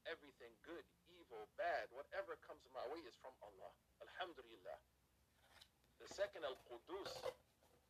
everything 0.05 0.53
good, 0.61 0.85
evil, 1.09 1.49
bad, 1.57 1.89
whatever 1.89 2.37
comes 2.45 2.61
my 2.69 2.85
way 2.93 3.01
is 3.09 3.17
from 3.17 3.33
Allah. 3.41 3.73
Alhamdulillah. 4.05 4.77
The 5.97 6.09
second 6.13 6.45
al-Qudus 6.45 7.09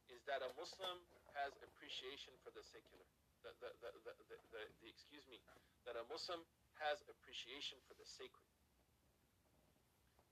is 0.08 0.24
that 0.32 0.40
a 0.40 0.50
Muslim 0.56 1.04
has 1.36 1.52
appreciation 1.60 2.32
for 2.40 2.56
the 2.56 2.64
secular 2.64 3.04
The, 3.43 3.51
the, 3.59 3.71
the, 3.83 3.91
the, 4.07 4.15
the, 4.31 4.39
the, 4.55 4.63
the, 4.81 4.89
excuse 4.89 5.27
me, 5.27 5.43
that 5.85 5.99
a 5.99 6.07
Muslim 6.07 6.47
has 6.79 7.03
appreciation 7.11 7.83
for 7.91 7.99
the 7.99 8.07
sacred 8.07 8.47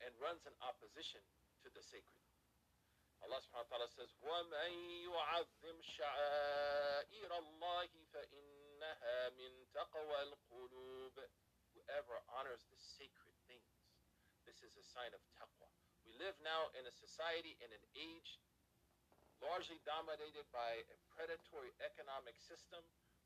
and 0.00 0.14
runs 0.22 0.46
in 0.46 0.54
opposition 0.64 1.20
to 1.66 1.68
the 1.74 1.82
sacred. 1.82 2.22
Allah 3.20 3.36
subhanahu 3.44 3.68
wa 3.68 3.72
ta'ala 3.76 3.90
says, 3.92 4.10
وَمَن 4.24 4.72
يُعَظِّمْ 5.04 5.76
شَعَائِرَ 5.84 7.30
اللَّهِ 7.30 7.90
فَإِنَّهَا 8.16 9.18
مِن 9.36 9.52
تَقْوَى 9.76 10.18
الْقُلُوبِ 10.32 11.16
Whoever 11.76 12.16
honors 12.32 12.64
the 12.72 12.80
sacred 12.80 13.36
things, 13.46 13.76
this 14.48 14.64
is 14.64 14.74
a 14.74 14.82
sign 14.82 15.12
of 15.12 15.20
taqwa. 15.36 15.68
We 16.02 16.16
live 16.16 16.34
now 16.42 16.72
in 16.74 16.88
a 16.88 16.94
society, 16.96 17.54
in 17.60 17.70
an 17.70 17.84
age, 17.94 18.40
largely 19.43 19.79
dominated 19.83 20.47
by 20.51 20.83
a 20.87 20.97
predatory 21.15 21.71
economic 21.83 22.35
system, 22.39 22.83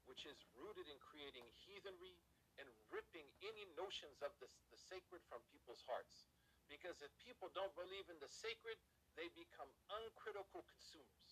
which 0.10 0.26
is 0.26 0.42
rooted 0.58 0.90
in 0.90 0.98
creating 1.02 1.46
heathenry 1.66 2.18
and 2.58 2.68
ripping 2.92 3.26
any 3.46 3.66
notions 3.78 4.20
of 4.26 4.34
the, 4.42 4.50
the 4.74 4.80
sacred 4.80 5.22
from 5.30 5.40
people's 5.54 5.86
hearts. 5.86 6.28
Because 6.68 7.02
if 7.02 7.10
people 7.24 7.50
don't 7.58 7.74
believe 7.74 8.06
in 8.10 8.20
the 8.22 8.30
sacred, 8.30 8.78
they 9.18 9.30
become 9.34 9.70
uncritical 9.90 10.62
consumers. 10.70 11.30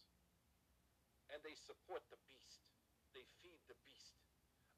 And 1.29 1.43
they 1.43 1.53
support 1.53 2.01
the 2.09 2.21
beast. 2.31 2.65
They 3.13 3.25
feed 3.43 3.59
the 3.69 3.77
beast. 3.85 4.17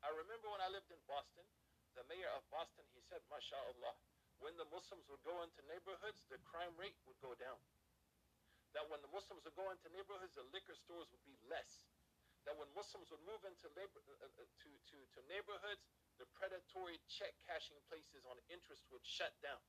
I 0.03 0.09
remember 0.15 0.51
when 0.51 0.63
I 0.63 0.71
lived 0.71 0.89
in 0.89 0.99
Boston, 1.07 1.45
the 1.95 2.07
mayor 2.07 2.31
of 2.33 2.43
Boston, 2.49 2.87
he 2.95 3.03
said, 3.03 3.19
MashaAllah, 3.27 3.95
when 4.39 4.55
the 4.55 4.67
Muslims 4.71 5.03
would 5.11 5.23
go 5.27 5.43
into 5.43 5.59
neighborhoods, 5.67 6.23
the 6.31 6.39
crime 6.47 6.71
rate 6.79 6.95
would 7.03 7.19
go 7.19 7.35
down. 7.35 7.59
That 8.74 8.90
when 8.90 8.98
the 9.04 9.12
Muslims 9.14 9.46
would 9.46 9.54
go 9.54 9.70
into 9.70 9.86
neighborhoods, 9.94 10.34
the 10.34 10.46
liquor 10.50 10.74
stores 10.74 11.06
would 11.14 11.22
be 11.22 11.38
less. 11.46 11.86
That 12.44 12.58
when 12.58 12.68
Muslims 12.74 13.08
would 13.14 13.22
move 13.24 13.40
into 13.46 13.70
labor, 13.78 14.02
uh, 14.04 14.26
uh, 14.26 14.44
to, 14.44 14.70
to, 14.70 14.96
to 14.98 15.18
neighborhoods, 15.30 15.86
the 16.20 16.28
predatory 16.36 17.00
check 17.06 17.32
cashing 17.46 17.78
places 17.88 18.26
on 18.28 18.36
interest 18.50 18.84
would 18.90 19.06
shut 19.06 19.32
down 19.40 19.62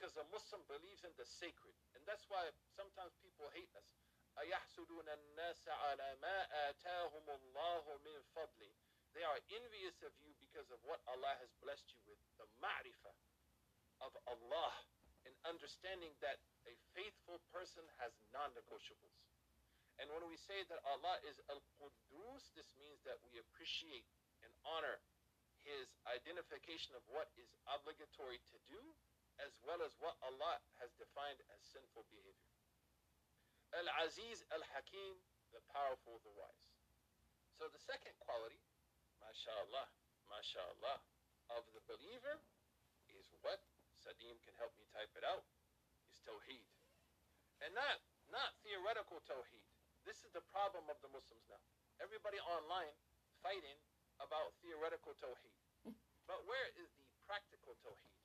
because 0.00 0.16
a 0.16 0.24
Muslim 0.32 0.64
believes 0.64 1.04
in 1.04 1.12
the 1.20 1.28
sacred. 1.28 1.76
And 1.92 2.00
that's 2.08 2.24
why 2.32 2.40
sometimes 2.72 3.12
people 3.20 3.52
hate 3.52 3.68
us. 3.76 4.00
أَيَحْسُدُونَ 4.40 5.04
النَّاسَ 5.04 5.68
عَلَى 5.68 6.08
مَا 6.24 6.38
آتَاهُمُ 6.72 7.26
اللَّهُ 7.28 7.84
مِنْ 8.00 8.16
فَضْلِ 8.32 8.62
They 9.12 9.20
are 9.20 9.36
envious 9.52 10.00
of 10.00 10.16
you 10.24 10.32
because 10.40 10.72
of 10.72 10.80
what 10.88 11.04
Allah 11.04 11.36
has 11.44 11.52
blessed 11.60 11.92
you 11.92 12.00
with. 12.08 12.16
The 12.40 12.48
ma'rifah 12.64 13.12
of 14.08 14.16
Allah 14.24 14.72
and 15.25 15.33
understanding 15.45 16.13
that 16.21 16.37
a 16.69 16.73
faithful 16.93 17.41
person 17.49 17.83
has 17.97 18.13
non-negotiables. 18.29 19.19
And 19.97 20.11
when 20.11 20.27
we 20.27 20.37
say 20.37 20.61
that 20.67 20.83
Allah 20.85 21.17
is 21.25 21.39
Al-Quddus, 21.49 22.51
this 22.53 22.69
means 22.77 23.01
that 23.07 23.19
we 23.25 23.41
appreciate 23.41 24.05
and 24.45 24.51
honor 24.67 25.01
His 25.65 25.89
identification 26.05 26.93
of 26.93 27.01
what 27.09 27.31
is 27.41 27.49
obligatory 27.65 28.37
to 28.53 28.57
do, 28.69 28.81
as 29.41 29.55
well 29.65 29.81
as 29.81 29.97
what 29.99 30.15
Allah 30.21 30.61
has 30.79 30.93
defined 30.95 31.41
as 31.51 31.59
sinful 31.73 32.05
behavior. 32.11 32.53
Al-Aziz 33.75 34.45
Al-Hakim, 34.53 35.19
the 35.51 35.63
powerful, 35.73 36.21
the 36.23 36.31
wise. 36.31 36.69
So 37.55 37.71
the 37.71 37.81
second 37.81 38.15
quality, 38.19 38.61
mashallah, 39.23 39.87
mashallah, 40.27 40.99
of 41.55 41.63
the 41.71 41.83
believer 41.87 42.41
is 43.11 43.31
what? 43.41 43.61
Sadim 44.05 44.37
can 44.45 44.53
help 44.61 44.69
me 44.77 44.85
type 44.93 45.09
it 45.17 45.25
out. 45.25 45.41
Is 46.13 46.21
Tawheed. 46.21 46.69
And 47.65 47.73
not 47.73 47.97
not 48.29 48.53
theoretical 48.61 49.17
Tawheed. 49.25 49.65
This 50.05 50.21
is 50.21 50.29
the 50.29 50.45
problem 50.53 50.85
of 50.93 51.01
the 51.01 51.09
Muslims 51.09 51.49
now. 51.49 51.57
Everybody 51.97 52.37
online 52.45 52.93
fighting 53.41 53.81
about 54.21 54.53
theoretical 54.61 55.17
Tawheed. 55.17 55.57
But 56.25 56.41
where 56.49 56.69
is 56.81 56.89
the 56.97 57.05
practical 57.29 57.77
Tawheed? 57.85 58.17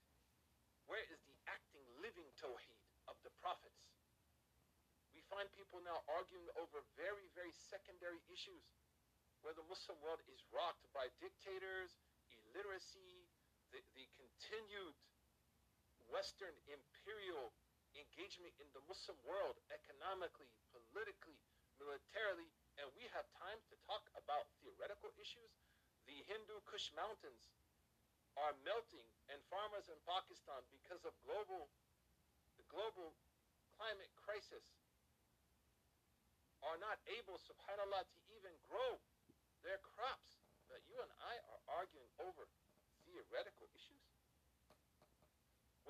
Where 0.89 1.05
is 1.13 1.21
the 1.29 1.37
acting, 1.53 1.85
living 2.01 2.25
Tawheed 2.41 2.81
of 3.05 3.17
the 3.21 3.33
prophets? 3.45 3.93
We 5.13 5.21
find 5.29 5.45
people 5.53 5.85
now 5.85 6.01
arguing 6.09 6.49
over 6.57 6.81
very, 6.97 7.29
very 7.37 7.53
secondary 7.69 8.25
issues 8.33 8.65
where 9.45 9.53
the 9.53 9.69
Muslim 9.69 10.01
world 10.01 10.25
is 10.33 10.41
rocked 10.49 10.89
by 10.97 11.13
dictators, 11.21 11.93
illiteracy, 12.33 13.29
the, 13.69 13.85
the 13.93 14.09
continued 14.17 14.97
Western 16.11 16.55
imperial 16.67 17.55
engagement 17.99 18.55
in 18.63 18.69
the 18.75 18.83
Muslim 18.87 19.19
world, 19.27 19.59
economically, 19.71 20.51
politically, 20.71 21.39
militarily, 21.79 22.47
and 22.79 22.87
we 22.95 23.07
have 23.11 23.27
time 23.39 23.59
to 23.71 23.75
talk 23.89 24.05
about 24.15 24.47
theoretical 24.63 25.11
issues. 25.19 25.51
The 26.07 26.19
Hindu 26.31 26.63
Kush 26.67 26.91
Mountains 26.95 27.51
are 28.39 28.55
melting, 28.63 29.07
and 29.31 29.39
farmers 29.51 29.91
in 29.91 29.99
Pakistan, 30.07 30.63
because 30.71 31.03
of 31.03 31.15
global, 31.27 31.67
the 32.59 32.67
global 32.71 33.15
climate 33.75 34.13
crisis, 34.15 34.63
are 36.63 36.79
not 36.79 37.01
able, 37.09 37.41
subhanAllah, 37.41 38.05
to 38.05 38.21
even 38.37 38.53
grow 38.69 39.01
their 39.65 39.81
crops 39.83 40.45
that 40.69 40.85
you 40.87 40.97
and 41.01 41.13
I 41.25 41.35
are 41.51 41.63
arguing 41.83 42.11
over 42.21 42.45
theoretical 43.09 43.67
issues? 43.75 44.00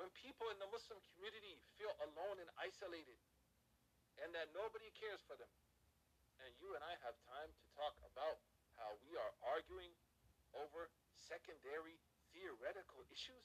When 0.00 0.08
people 0.16 0.48
in 0.48 0.56
the 0.56 0.70
Muslim 0.72 0.96
community 1.12 1.60
feel 1.76 1.92
alone 2.00 2.40
and 2.40 2.48
isolated 2.56 3.20
and 4.24 4.32
that 4.32 4.48
nobody 4.56 4.88
cares 4.96 5.20
for 5.28 5.36
them, 5.36 5.52
and 6.40 6.56
you 6.56 6.72
and 6.72 6.80
I 6.80 6.96
have 7.04 7.12
time 7.28 7.52
to 7.52 7.64
talk 7.76 7.92
about 8.08 8.40
how 8.80 8.96
we 9.04 9.12
are 9.20 9.32
arguing 9.44 9.92
over 10.56 10.88
secondary 11.28 12.00
theoretical 12.32 13.04
issues? 13.12 13.44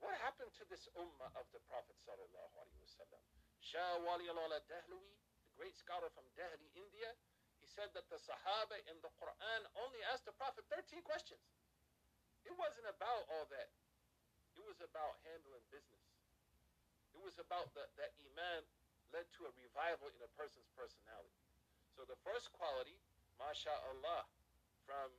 What 0.00 0.16
happened 0.24 0.56
to 0.56 0.64
this 0.72 0.88
ummah 0.96 1.30
of 1.36 1.44
the 1.52 1.60
Prophet 1.68 2.00
sallallahu 2.00 2.52
alaihi 2.56 2.80
wasallam? 2.88 3.20
Shah 3.60 4.00
Wali 4.08 4.32
Dahlawi, 4.32 5.14
the 5.44 5.52
great 5.60 5.76
scholar 5.76 6.08
from 6.16 6.24
Delhi, 6.32 6.72
India, 6.72 7.12
he 7.60 7.68
said 7.76 7.92
that 7.92 8.08
the 8.08 8.16
Sahaba 8.24 8.80
in 8.88 8.96
the 9.04 9.12
Quran 9.20 9.60
only 9.84 10.00
asked 10.10 10.24
the 10.24 10.34
Prophet 10.34 10.64
13 10.72 11.04
questions. 11.04 11.44
It 12.42 12.56
wasn't 12.56 12.88
about 12.88 13.28
all 13.30 13.46
that. 13.52 13.68
It 14.55 14.63
was 14.65 14.79
about 14.81 15.17
handling 15.27 15.63
business. 15.69 16.05
It 17.13 17.21
was 17.21 17.35
about 17.41 17.71
the, 17.73 17.85
that 17.97 18.13
Iman 18.29 18.63
led 19.15 19.25
to 19.39 19.47
a 19.47 19.51
revival 19.57 20.11
in 20.11 20.21
a 20.21 20.31
person's 20.35 20.67
personality. 20.75 21.41
So 21.95 22.05
the 22.05 22.19
first 22.21 22.51
quality, 22.53 22.97
mashallah, 23.41 24.27
from 24.85 25.09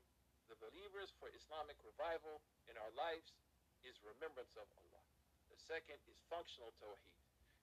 the 0.46 0.56
believers 0.62 1.10
for 1.18 1.28
Islamic 1.34 1.76
revival 1.82 2.40
in 2.70 2.76
our 2.78 2.92
lives 2.96 3.34
is 3.82 3.98
remembrance 4.04 4.54
of 4.56 4.68
Allah. 4.78 5.04
The 5.50 5.58
second 5.58 5.98
is 6.08 6.16
functional 6.30 6.72
tawheed. 6.78 7.16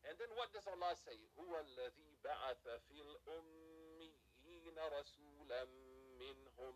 And 0.06 0.14
then 0.22 0.30
what 0.38 0.54
does 0.54 0.68
Allah 0.70 0.94
say? 1.02 1.18
هو 1.40 1.52
الذي 1.60 2.10
بعث 2.24 2.64
في 2.88 3.02
رسولا 5.00 5.66
منهم 6.20 6.76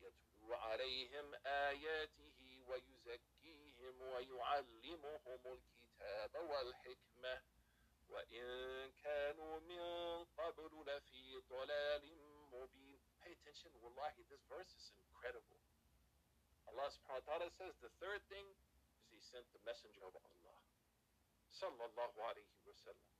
يتلو 0.00 0.54
عليهم 0.54 1.34
آياته 1.46 2.62
ويزكيهم 2.68 3.39
ويعلمهم 4.00 5.40
الكتاب 5.46 6.34
والحكمة 6.34 7.42
وإن 8.08 8.46
كانوا 9.02 9.60
من 9.60 10.24
قبل 10.24 10.84
لفي 10.86 11.36
ضلال 11.36 12.04
مبين 12.52 12.96
Pay 13.26 13.34
attention, 13.34 13.74
wallahi, 13.82 14.22
this 14.30 14.38
verse 14.46 14.70
is 14.78 14.94
incredible. 15.02 15.58
Allah 16.70 16.86
subhanahu 16.94 17.26
wa 17.26 17.26
ta'ala 17.26 17.48
says 17.58 17.74
the 17.82 17.90
third 17.98 18.22
thing 18.30 18.46
is 18.54 18.62
He 19.10 19.18
sent 19.18 19.42
the 19.50 19.58
messenger 19.66 20.06
of 20.06 20.14
Allah. 20.14 20.58
Sallallahu 21.50 22.22
alayhi 22.22 22.62
wa 22.62 22.76
sallam. 22.86 23.10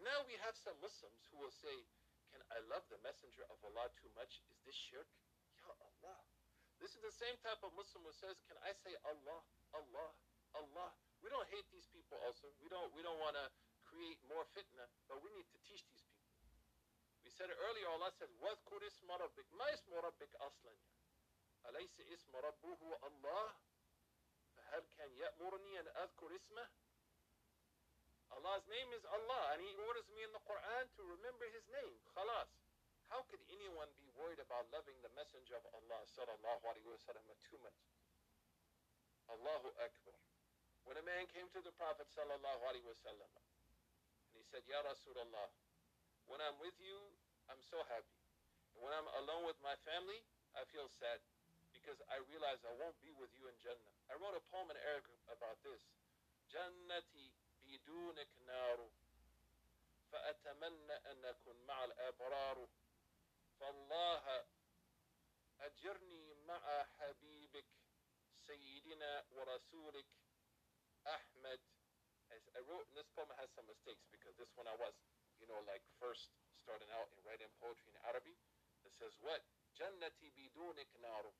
Now 0.00 0.24
we 0.24 0.40
have 0.40 0.56
some 0.56 0.80
Muslims 0.80 1.28
who 1.28 1.44
will 1.44 1.52
say, 1.60 1.76
can 2.32 2.40
I 2.56 2.64
love 2.72 2.88
the 2.88 2.96
messenger 3.04 3.44
of 3.52 3.60
Allah 3.68 3.92
too 4.00 4.08
much? 4.16 4.40
Is 4.48 4.56
this 4.64 4.78
shirk? 4.88 5.12
Ya 5.60 5.68
Allah. 5.68 6.16
This 6.82 6.92
is 6.94 7.02
the 7.02 7.14
same 7.14 7.36
type 7.40 7.62
of 7.64 7.72
Muslim 7.78 8.04
who 8.04 8.12
says, 8.12 8.36
Can 8.44 8.58
I 8.60 8.76
say 8.76 8.92
Allah, 9.08 9.40
Allah, 9.72 10.10
Allah? 10.52 10.90
We 11.24 11.32
don't 11.32 11.48
hate 11.48 11.64
these 11.72 11.88
people 11.88 12.20
also. 12.28 12.52
We 12.60 12.68
don't 12.68 12.92
we 12.92 13.00
don't 13.00 13.16
want 13.16 13.38
to 13.40 13.46
create 13.88 14.20
more 14.28 14.44
fitna, 14.52 14.84
but 15.08 15.22
we 15.24 15.32
need 15.32 15.48
to 15.48 15.58
teach 15.64 15.80
these 15.88 16.04
people. 16.04 16.28
We 17.24 17.32
said 17.32 17.48
it 17.48 17.56
earlier, 17.56 17.88
Allah 17.88 18.12
says, 18.12 18.28
وَذْكُرِ 18.36 18.84
اسْمَ 18.84 19.08
رَبِّكَ 19.08 19.48
مَا 19.56 19.68
اسْمُ 19.72 19.96
رَبِّكَ 19.96 20.32
أَصْلًا 20.44 20.74
أَلَيْسَ 21.72 21.96
اسْمُ 22.12 22.32
رَبُّهُ 22.36 22.80
اللَّهِ 23.00 23.46
فَهَلْ 24.56 24.84
كَانْ 24.92 25.10
يَأْمُرْنِي 25.16 25.72
أَنْ 25.80 25.86
أَذْكُرِ 25.88 26.30
اسْمَهُ 26.36 26.68
Allah's 28.34 28.66
name 28.66 28.90
is 28.92 29.04
Allah, 29.06 29.54
and 29.54 29.62
He 29.62 29.72
orders 29.88 30.08
me 30.10 30.26
in 30.26 30.32
the 30.34 30.42
Quran 30.42 30.84
to 30.98 31.02
remember 31.06 31.46
His 31.54 31.64
name. 31.70 31.94
Khalas. 32.12 32.50
How 33.12 33.22
could 33.30 33.42
anyone 33.46 33.90
be 34.00 34.08
worried 34.18 34.42
about 34.42 34.66
loving 34.74 34.98
the 35.04 35.12
Messenger 35.14 35.60
of 35.60 35.64
Allah 35.70 36.02
sallallahu 36.08 36.62
alaihi 36.66 36.88
wasallam 36.90 37.24
too 37.46 37.58
much? 37.62 37.78
Allahu 39.30 39.70
Akbar. 39.80 40.16
When 40.84 41.00
a 41.00 41.04
man 41.06 41.24
came 41.32 41.48
to 41.56 41.60
the 41.64 41.72
Prophet 41.78 42.10
sallallahu 42.12 42.60
alaihi 42.68 42.84
wasallam, 42.84 43.30
and 44.28 44.34
he 44.36 44.44
said, 44.44 44.66
Ya 44.68 44.82
Rasulullah, 44.84 45.48
when 46.28 46.42
I'm 46.44 46.58
with 46.60 46.76
you, 46.82 46.98
I'm 47.48 47.60
so 47.62 47.80
happy. 47.88 48.18
And 48.74 48.84
when 48.84 48.92
I'm 48.92 49.08
alone 49.24 49.46
with 49.48 49.56
my 49.64 49.76
family, 49.86 50.20
I 50.52 50.66
feel 50.68 50.90
sad 51.00 51.22
because 51.72 52.00
I 52.10 52.20
realize 52.28 52.60
I 52.64 52.74
won't 52.80 52.96
be 53.00 53.12
with 53.16 53.30
you 53.36 53.46
in 53.48 53.56
Jannah. 53.60 53.94
I 54.10 54.18
wrote 54.18 54.36
a 54.36 54.44
poem 54.52 54.68
in 54.72 54.78
Arabic 54.90 55.16
about 55.30 55.60
this. 55.62 55.80
Jannati 56.52 57.32
بدونك 57.64 58.28
نار 58.46 58.88
فأتمنى 60.12 60.92
أن 60.92 61.24
أكون 61.24 61.56
مع 61.66 61.84
الأبرار 61.84 62.68
فالله 63.60 64.46
أجرني 65.60 66.34
مع 66.34 66.84
حبيبك 66.84 67.66
سيدنا 68.46 69.26
ورسولك 69.30 70.06
أحمد 71.06 71.60
I 72.34 72.62
wrote, 72.66 72.86
and 72.90 72.96
this 72.98 73.06
poem 73.14 73.30
has 73.38 73.46
some 73.54 73.66
mistakes 73.70 74.02
because 74.10 74.34
this 74.34 74.50
one 74.58 74.66
I 74.66 74.74
was, 74.74 74.94
you 75.38 75.46
know, 75.46 75.60
like 75.70 75.82
first 76.02 76.34
starting 76.58 76.90
out 76.90 77.06
and 77.14 77.20
writing 77.22 77.50
poetry 77.62 77.94
in 77.94 77.98
Arabic. 78.08 78.34
It 78.82 78.90
says 78.98 79.14
what? 79.22 79.44
Jannati 79.78 80.34
bidunik 80.34 80.90
naru. 80.98 81.30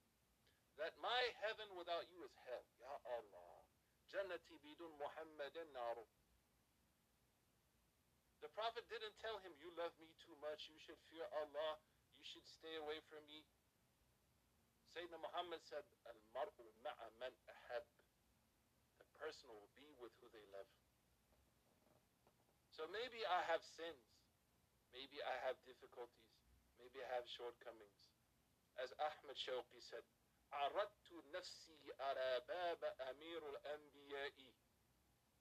That 0.78 0.94
my 1.02 1.22
heaven 1.42 1.70
without 1.74 2.06
you 2.10 2.22
is 2.22 2.34
hell. 2.46 2.62
Ya 2.78 2.94
Allah. 3.10 3.54
Jannati 4.10 4.54
bidun 4.62 4.92
Muhammadin 5.00 5.70
naru. 5.74 6.06
The 8.44 8.52
Prophet 8.52 8.84
didn't 8.92 9.16
tell 9.24 9.40
him, 9.40 9.56
You 9.56 9.72
love 9.74 9.96
me 9.96 10.12
too 10.20 10.36
much, 10.44 10.68
you 10.68 10.76
should 10.84 11.00
fear 11.08 11.24
Allah, 11.32 11.80
you 12.18 12.24
should 12.24 12.46
stay 12.46 12.74
away 12.80 13.00
from 13.10 13.24
me. 13.28 13.44
Sayyidina 14.94 15.18
Muhammad 15.18 15.60
said, 15.66 15.82
Al 16.06 16.18
mar'u 16.30 16.64
ma'a 16.86 17.08
man 17.18 17.34
ahab. 17.50 17.84
The 19.02 19.06
person 19.18 19.50
will 19.50 19.70
be 19.74 19.90
with 19.98 20.14
who 20.22 20.30
they 20.30 20.46
love. 20.54 20.70
So 22.70 22.86
maybe 22.90 23.22
I 23.26 23.42
have 23.50 23.62
sins. 23.62 24.02
Maybe 24.94 25.18
I 25.22 25.36
have 25.46 25.58
difficulties. 25.66 26.30
Maybe 26.78 27.02
I 27.02 27.10
have 27.18 27.26
shortcomings. 27.26 27.98
As 28.78 28.90
Ahmad 28.98 29.38
Shawqi 29.38 29.82
said, 29.82 30.02
عرضت 30.54 31.10
نفسي 31.34 31.92
على 31.98 32.42
باب 32.48 32.84
أمير 33.10 33.42
الأنبياء 33.50 34.38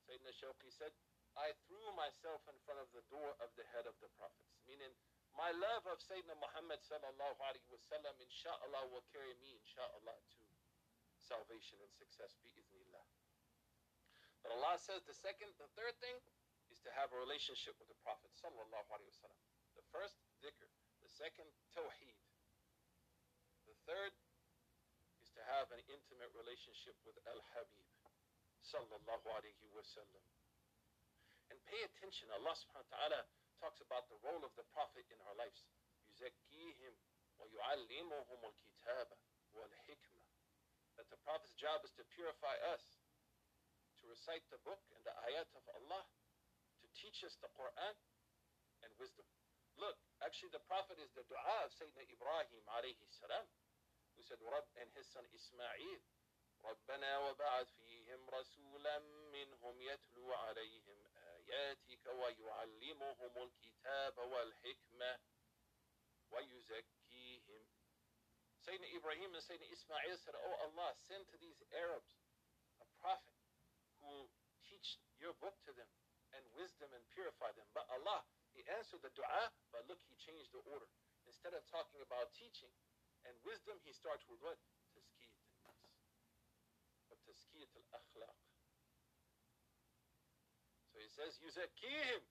Sayyidina 0.04 0.34
Shawqi 0.36 0.70
said, 0.74 0.92
I 1.38 1.54
threw 1.66 1.86
myself 1.96 2.42
in 2.50 2.58
front 2.66 2.82
of 2.82 2.90
the 2.94 3.06
door 3.10 3.34
of 3.40 3.50
the 3.56 3.66
head 3.74 3.88
of 3.88 3.96
the 4.04 4.10
prophets. 4.20 4.54
Meaning, 4.68 4.92
my 5.39 5.55
love 5.55 5.87
of 5.87 6.03
Sayyidina 6.03 6.35
Muhammad 6.43 6.83
sallallahu 6.83 7.39
alaihi 7.39 7.71
wasallam, 7.71 8.11
inshallah, 8.19 8.91
will 8.91 9.07
carry 9.15 9.39
me, 9.39 9.55
inshallah, 9.55 10.19
to 10.35 10.43
salvation 11.23 11.79
and 11.79 11.93
success, 11.95 12.35
bi'ithnillah. 12.43 13.07
But 14.43 14.59
Allah 14.59 14.75
says 14.83 15.07
the 15.07 15.15
second, 15.15 15.55
the 15.63 15.71
third 15.79 15.95
thing 16.03 16.19
is 16.75 16.83
to 16.83 16.91
have 16.99 17.15
a 17.15 17.19
relationship 17.23 17.79
with 17.79 17.87
the 17.87 17.99
Prophet 18.03 18.35
sallallahu 18.35 18.89
alaihi 18.91 19.15
wasallam. 19.15 19.43
The 19.79 19.87
first, 19.95 20.19
dhikr. 20.43 20.67
The 21.07 21.11
second, 21.15 21.47
tawheed. 21.71 22.19
The 23.71 23.79
third 23.87 24.11
is 25.23 25.31
to 25.39 25.43
have 25.55 25.71
an 25.71 25.79
intimate 25.87 26.35
relationship 26.35 26.99
with 27.07 27.15
Al 27.31 27.39
Habib, 27.55 27.87
sallallahu 28.67 29.27
alayhi 29.39 29.71
wasallam. 29.71 30.25
And 31.55 31.63
pay 31.71 31.79
attention. 31.87 32.27
Allah 32.35 32.59
subhanahu 32.59 32.91
wa 32.91 32.95
ta'ala 32.99 33.21
talks 33.60 33.80
about 33.82 34.10
the 34.10 34.20
role 34.22 34.44
of 34.44 34.54
the 34.60 34.68
Prophet 34.76 35.08
in 35.10 35.20
our 35.28 35.36
lives. 35.36 35.64
يزكيهم 36.10 36.94
ويعلمهم 37.40 38.42
الكتاب 38.46 39.10
والحكمة. 39.54 40.22
That 40.98 41.10
the 41.10 41.22
Prophet's 41.26 41.56
job 41.56 41.82
is 41.84 41.92
to 41.98 42.04
purify 42.14 42.54
us, 42.70 42.84
to 44.02 44.08
recite 44.08 44.46
the 44.52 44.62
book 44.62 44.84
and 44.94 45.02
the 45.04 45.16
ayat 45.32 45.50
of 45.58 45.66
Allah, 45.74 46.06
to 46.82 46.88
teach 46.94 47.24
us 47.24 47.34
the 47.42 47.50
Quran 47.58 47.96
and 48.84 48.92
wisdom. 49.00 49.26
Look, 49.78 49.98
actually 50.22 50.54
the 50.54 50.62
Prophet 50.70 51.00
is 51.02 51.10
the 51.18 51.26
dua 51.26 51.66
of 51.66 51.74
Sayyidina 51.74 52.06
Ibrahim 52.14 52.64
alayhi 52.78 53.10
salam, 53.10 53.48
who 54.14 54.22
said, 54.22 54.38
and 54.78 54.90
his 54.94 55.08
son 55.10 55.26
Ismail, 55.34 56.02
ربنا 56.64 57.18
وبعث 57.18 57.68
فيهم 57.84 58.30
رسولا 58.30 59.00
منهم 59.36 59.82
يتلو 59.82 60.34
عليهم 60.34 61.07
آياتك 61.48 62.06
ويعلمهم 62.06 63.34
الكتاب 63.44 64.18
والحكمة 64.18 65.20
ويزكيهم 66.32 67.64
Sayyidina 68.64 68.96
Ibrahim 68.96 69.36
and 69.36 69.44
Sayyidina 69.44 69.76
Ismail 69.76 70.16
said, 70.24 70.40
Oh 70.40 70.56
Allah, 70.64 70.96
send 71.04 71.28
to 71.28 71.38
these 71.44 71.60
Arabs 71.76 72.16
a 72.80 72.88
prophet 73.04 73.36
who 74.00 74.08
will 74.08 74.32
teach 74.64 75.04
your 75.20 75.36
book 75.44 75.60
to 75.68 75.76
them 75.76 75.92
and 76.32 76.44
wisdom 76.56 76.88
and 76.96 77.04
purify 77.12 77.52
them. 77.60 77.68
But 77.76 77.92
Allah, 77.92 78.24
He 78.56 78.64
answered 78.72 79.04
the 79.04 79.12
dua, 79.20 79.52
but 79.76 79.84
look, 79.92 80.00
He 80.08 80.16
changed 80.16 80.56
the 80.56 80.64
order. 80.72 80.88
Instead 81.28 81.52
of 81.52 81.68
talking 81.68 82.00
about 82.08 82.32
teaching 82.40 82.72
and 83.28 83.36
wisdom, 83.44 83.76
He 83.84 83.92
starts 83.92 84.24
with 84.32 84.40
what? 84.40 84.56
Tazkiyat 84.96 85.44
al-nas. 85.68 86.00
But 87.12 87.20
tazkiyat 87.28 87.72
al-akhlaq. 87.76 88.47
So 90.98 91.00
He 91.00 91.08
says, 91.10 91.40
يزكيهم. 91.42 92.22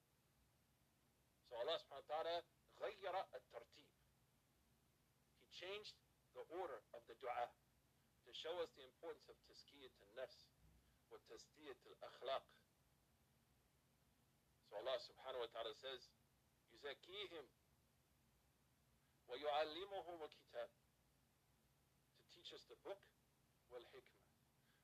So 1.48 1.56
Allah 1.56 1.78
subhanahu 1.78 2.08
wa 2.08 2.14
ta'ala 2.16 2.42
غير 2.80 3.14
الترتيب. 3.34 3.88
He 5.40 5.46
changed 5.52 5.94
the 6.34 6.44
order 6.58 6.80
of 6.94 7.02
the 7.06 7.14
dua 7.20 7.48
to 8.24 8.30
show 8.32 8.54
us 8.62 8.70
the 8.76 8.84
importance 8.84 9.28
of 9.28 9.36
tazkiyat 9.46 9.92
al-nafs 10.08 10.46
wa 11.10 11.18
tazkiyat 11.28 11.78
al-akhlaq. 11.86 12.44
So 14.70 14.76
Allah 14.80 14.98
subhanahu 15.04 15.44
wa 15.44 15.50
ta'ala 15.52 15.74
says, 15.74 16.08
يزكيهم 16.72 17.46
ويعلمهم 19.28 20.24
الكتاب 20.24 20.70
to 22.16 22.24
teach 22.34 22.52
us 22.52 22.64
the 22.68 22.76
book 22.84 23.02
والحكمة 23.70 24.22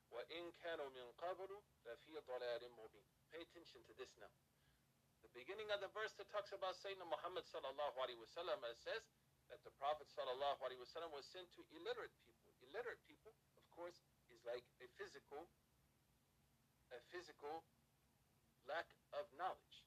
وإن 0.09 0.51
كانوا 0.51 0.89
من 0.89 1.11
قبل 1.11 1.61
لفي 1.85 2.17
ضلال 2.17 2.71
مبين 2.71 3.05
Pay 3.33 3.41
attention 3.45 3.81
to 3.85 3.93
this 3.97 4.09
now. 4.17 4.33
The 5.21 5.31
beginning 5.35 5.69
of 5.69 5.83
the 5.83 5.91
verse 5.93 6.15
that 6.17 6.29
talks 6.33 6.49
about 6.55 6.79
Sayyidina 6.81 7.05
Muhammad 7.05 7.45
sallallahu 7.45 7.95
alaihi 8.01 8.17
wasallam 8.17 8.63
says 8.81 9.03
that 9.51 9.61
the 9.65 9.73
Prophet 9.77 10.09
sallallahu 10.09 10.57
alaihi 10.65 10.81
wasallam 10.81 11.13
was 11.13 11.27
sent 11.29 11.45
to 11.53 11.61
illiterate 11.75 12.13
people. 12.25 12.53
Illiterate 12.65 13.01
people, 13.05 13.33
of 13.57 13.65
course, 13.73 13.97
is 14.33 14.41
like 14.45 14.65
a 14.81 14.87
physical, 14.97 15.49
a 16.93 16.99
physical 17.13 17.61
lack 18.65 18.89
of 19.13 19.25
knowledge. 19.37 19.85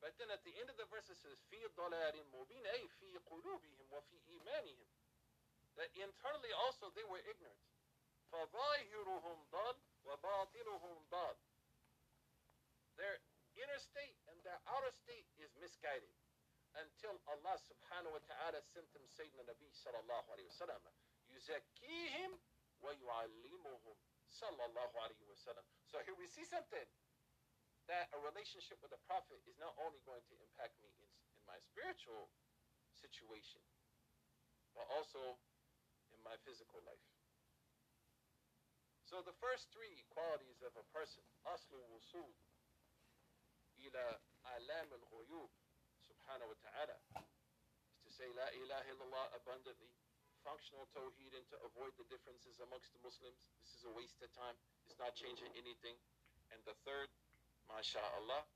But 0.00 0.12
then 0.20 0.28
at 0.30 0.44
the 0.44 0.52
end 0.60 0.68
of 0.68 0.76
the 0.76 0.88
verse 0.92 1.08
it 1.08 1.18
says, 1.20 1.40
في 1.48 1.60
ضلال 1.76 2.16
مبين 2.32 2.66
أي 2.66 2.88
في 3.00 3.18
قلوبهم 3.28 3.86
وفي 3.90 4.16
إيمانهم. 4.28 4.88
That 5.76 5.92
internally 5.96 6.52
also 6.64 6.92
they 6.96 7.04
were 7.04 7.20
ignorant. 7.24 7.64
فظاهرهم 8.32 9.46
ضال 9.52 9.76
وباطنهم 10.04 10.96
ضال. 11.10 11.36
their 13.01 13.17
inner 13.57 13.81
state 13.81 14.13
and 14.29 14.37
their 14.45 14.61
outer 14.69 14.93
state 14.93 15.25
is 15.41 15.49
misguided 15.57 16.13
until 16.77 17.17
Allah 17.27 17.57
subhanahu 17.65 18.13
wa 18.13 18.23
ta'ala 18.29 18.61
sent 18.71 18.85
them 18.93 19.03
Sayyidina 19.09 19.43
Nabi 19.49 19.67
sallallahu 19.73 20.27
alayhi 20.31 20.47
wa 20.53 20.59
sallam. 20.61 20.81
Yuzakihim 21.33 22.31
wa 22.79 22.93
yu'allimuhum 22.93 23.97
sallallahu 24.29 24.95
alayhi 25.01 25.25
wa 25.25 25.35
sallam. 25.35 25.65
So 25.89 25.99
here 26.05 26.15
we 26.15 26.29
see 26.29 26.45
something 26.45 26.85
that 27.89 28.07
a 28.13 28.19
relationship 28.21 28.77
with 28.79 28.93
the 28.93 29.01
prophet 29.09 29.41
is 29.49 29.57
not 29.57 29.73
only 29.81 29.99
going 30.05 30.21
to 30.29 30.35
impact 30.39 30.77
me 30.79 30.93
in, 31.01 31.09
in 31.35 31.41
my 31.49 31.57
spiritual 31.59 32.29
situation 33.01 33.59
but 34.77 34.87
also 34.95 35.35
in 36.15 36.19
my 36.23 36.37
physical 36.47 36.79
life. 36.87 37.03
So 39.03 39.19
the 39.19 39.35
first 39.43 39.67
three 39.75 39.99
qualities 40.15 40.63
of 40.63 40.71
a 40.79 40.85
person 40.95 41.19
aslu 41.51 41.75
wusul 41.91 42.31
إلى 43.80 44.20
آلام 44.56 44.88
الغيوب 44.92 45.50
سبحانه 46.00 46.46
وتعالى, 46.46 46.96
is 47.92 48.00
to 48.04 48.10
say 48.10 48.28
La 48.34 48.48
ilaha 48.52 48.86
illallah 48.92 49.26
abundantly, 49.36 49.90
functional 50.46 50.86
tawheed 50.94 51.34
and 51.34 51.46
to 51.50 51.58
avoid 51.66 51.90
the 51.98 52.06
differences 52.06 52.62
amongst 52.62 52.94
the 52.94 53.02
Muslims. 53.02 53.42
This 53.62 53.74
is 53.74 53.82
a 53.82 53.92
waste 53.98 54.22
of 54.22 54.30
time. 54.30 54.54
It's 54.86 54.98
not 55.02 55.18
changing 55.18 55.50
anything. 55.58 55.98
And 56.54 56.62
the 56.62 56.78
third, 56.86 57.10
MashaAllah, 57.66 58.46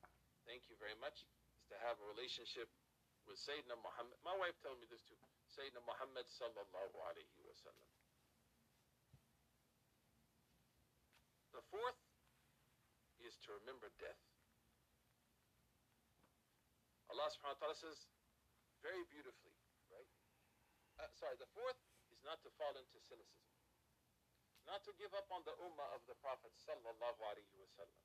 thank 0.46 0.70
you 0.70 0.78
very 0.78 0.94
much, 1.02 1.26
is 1.58 1.66
to 1.66 1.76
have 1.82 1.98
a 1.98 2.06
relationship 2.06 2.70
with 3.26 3.42
Sayyidina 3.42 3.74
Muhammad. 3.82 4.14
My 4.22 4.34
wife 4.38 4.54
told 4.62 4.78
me 4.78 4.86
this 4.86 5.02
too. 5.02 5.18
Sayyidina 5.50 5.82
Muhammad 5.82 6.30
sallallahu 6.30 6.96
alayhi 7.10 7.42
wa 7.42 7.54
sallam. 7.58 7.90
The 11.50 11.62
fourth 11.74 11.98
is 13.18 13.34
to 13.46 13.58
remember 13.58 13.90
death. 13.98 14.22
Allah 17.10 17.26
subhanahu 17.34 17.58
wa 17.58 17.62
ta'ala 17.66 17.78
says 17.78 18.06
very 18.80 19.02
beautifully, 19.10 19.56
right? 19.90 20.10
Uh, 21.00 21.10
sorry, 21.16 21.36
the 21.40 21.50
fourth 21.56 21.80
is 22.12 22.20
not 22.22 22.38
to 22.44 22.50
fall 22.54 22.72
into 22.76 23.00
cynicism. 23.02 23.50
Not 24.68 24.84
to 24.86 24.92
give 25.00 25.10
up 25.16 25.26
on 25.32 25.42
the 25.48 25.56
ummah 25.58 25.88
of 25.96 26.04
the 26.06 26.14
Prophet 26.20 26.52
sallallahu 26.54 27.20
alayhi 27.24 27.56
wa 27.58 27.70
sallam. 27.74 28.00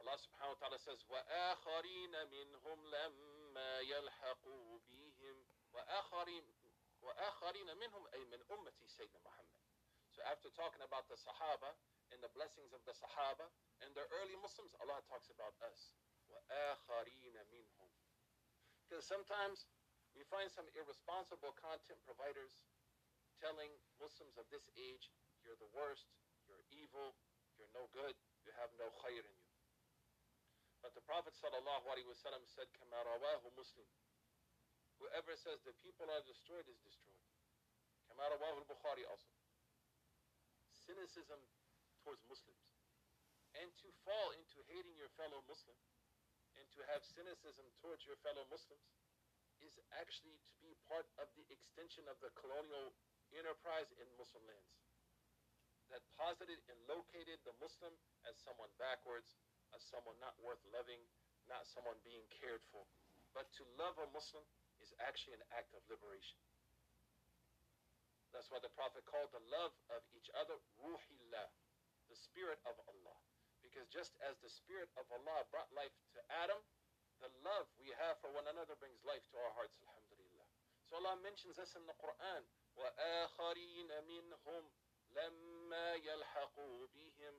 Allah 0.00 0.16
subhanahu 0.22 0.54
wa 0.54 0.60
ta'ala 0.60 0.78
says, 0.78 1.00
وَآخَرِينَ 1.08 2.14
مِنْهُمْ 2.14 2.78
لَمَّا 2.78 3.72
يَلْحَقُوا 3.90 4.68
بِهِمْ 4.86 5.36
وَآخَرِينَ 5.72 6.44
وَآخَرِينَ 7.02 7.68
مِنْهُمْ 7.76 8.02
أي 8.14 8.22
من 8.30 8.40
أمتي 8.50 8.86
سيدنا 8.88 9.20
Muhammad. 9.24 9.56
So 10.14 10.22
after 10.24 10.48
talking 10.56 10.80
about 10.80 11.08
the 11.12 11.18
Sahaba 11.20 11.76
and 12.12 12.22
the 12.22 12.32
blessings 12.32 12.72
of 12.72 12.80
the 12.88 12.94
Sahaba 12.96 13.50
and 13.84 13.92
the 13.92 14.04
early 14.20 14.36
Muslims, 14.40 14.72
Allah 14.80 15.02
talks 15.10 15.28
about 15.28 15.52
us. 15.64 15.92
وَآخَرِينَ 16.50 17.36
مِنْهُمْ 17.52 17.90
Because 18.86 19.04
sometimes 19.06 19.66
we 20.14 20.24
find 20.32 20.48
some 20.50 20.66
irresponsible 20.72 21.52
content 21.60 22.00
providers 22.08 22.56
telling 23.42 23.68
Muslims 24.00 24.40
of 24.40 24.48
this 24.48 24.64
age, 24.80 25.12
you're 25.44 25.58
the 25.60 25.70
worst, 25.76 26.08
you're 26.48 26.64
evil, 26.72 27.12
you're 27.60 27.70
no 27.76 27.84
good, 27.92 28.16
you 28.44 28.50
have 28.56 28.72
no 28.80 28.88
khair 29.04 29.20
in 29.20 29.36
you. 29.36 29.52
But 30.80 30.96
the 30.96 31.04
Prophet 31.04 31.34
sallallahu 31.36 31.84
alaihi 31.90 32.08
wasallam 32.08 32.44
said, 32.46 32.70
كما 32.80 32.96
رواه 33.02 33.42
Muslim. 33.58 33.88
Whoever 35.02 35.36
says 35.36 35.60
the 35.66 35.76
people 35.84 36.08
are 36.08 36.24
destroyed 36.24 36.64
is 36.70 36.78
destroyed. 36.80 37.26
كما 38.08 38.24
رواه 38.24 38.64
al-Bukhari 38.64 39.04
also. 39.10 39.34
Cynicism 40.72 41.40
towards 42.04 42.22
Muslims. 42.30 42.62
And 43.58 43.68
to 43.82 43.88
fall 44.04 44.30
into 44.36 44.62
hating 44.70 44.94
your 44.96 45.10
fellow 45.16 45.42
Muslim 45.48 45.76
and 46.59 46.67
to 46.75 46.81
have 46.91 47.03
cynicism 47.03 47.67
towards 47.79 48.03
your 48.03 48.19
fellow 48.25 48.43
Muslims 48.51 48.89
is 49.61 49.77
actually 49.95 50.35
to 50.49 50.55
be 50.59 50.73
part 50.89 51.05
of 51.21 51.29
the 51.37 51.45
extension 51.53 52.03
of 52.09 52.17
the 52.19 52.33
colonial 52.33 52.91
enterprise 53.31 53.87
in 54.01 54.07
Muslim 54.17 54.43
lands 54.49 54.81
that 55.91 56.01
posited 56.15 56.57
and 56.71 56.79
located 56.87 57.37
the 57.43 57.55
Muslim 57.59 57.91
as 58.23 58.39
someone 58.39 58.71
backwards, 58.79 59.35
as 59.75 59.83
someone 59.91 60.15
not 60.23 60.39
worth 60.39 60.63
loving, 60.71 61.03
not 61.51 61.67
someone 61.67 61.99
being 62.07 62.23
cared 62.31 62.63
for. 62.71 62.87
But 63.35 63.51
to 63.59 63.63
love 63.75 63.99
a 63.99 64.07
Muslim 64.15 64.43
is 64.79 64.95
actually 65.03 65.35
an 65.35 65.45
act 65.51 65.75
of 65.75 65.83
liberation. 65.91 66.39
That's 68.31 68.47
why 68.47 68.63
the 68.63 68.71
Prophet 68.71 69.03
called 69.03 69.35
the 69.35 69.43
love 69.51 69.75
of 69.91 70.01
each 70.15 70.31
other 70.39 70.55
ruhillah, 70.79 71.51
the 72.07 72.15
spirit 72.15 72.63
of 72.63 72.79
Allah. 72.87 73.19
Because 73.70 73.86
just 73.92 74.16
as 74.24 74.38
the 74.40 74.50
spirit 74.50 74.88
of 74.96 75.04
Allah 75.12 75.44
brought 75.52 75.68
life 75.76 75.92
to 76.16 76.20
Adam, 76.30 76.60
the 77.20 77.32
love 77.44 77.68
we 77.80 77.88
have 77.96 78.20
for 78.20 78.28
one 78.32 78.44
another 78.48 78.76
brings 78.76 79.00
life 79.04 79.24
to 79.32 79.36
our 79.40 79.52
hearts, 79.56 79.76
alhamdulillah. 79.84 80.48
So 80.88 81.00
Allah 81.00 81.16
mentions 81.24 81.56
this 81.56 81.74
in 81.74 81.84
the 81.88 81.96
Quran. 81.98 82.42
وَآخَرِينَ 82.76 83.88
مِنْهُمْ 83.88 84.62
لَمَّا 85.16 85.88
يَلْحَقُوا 86.04 86.78
بِهِمْ 86.92 87.34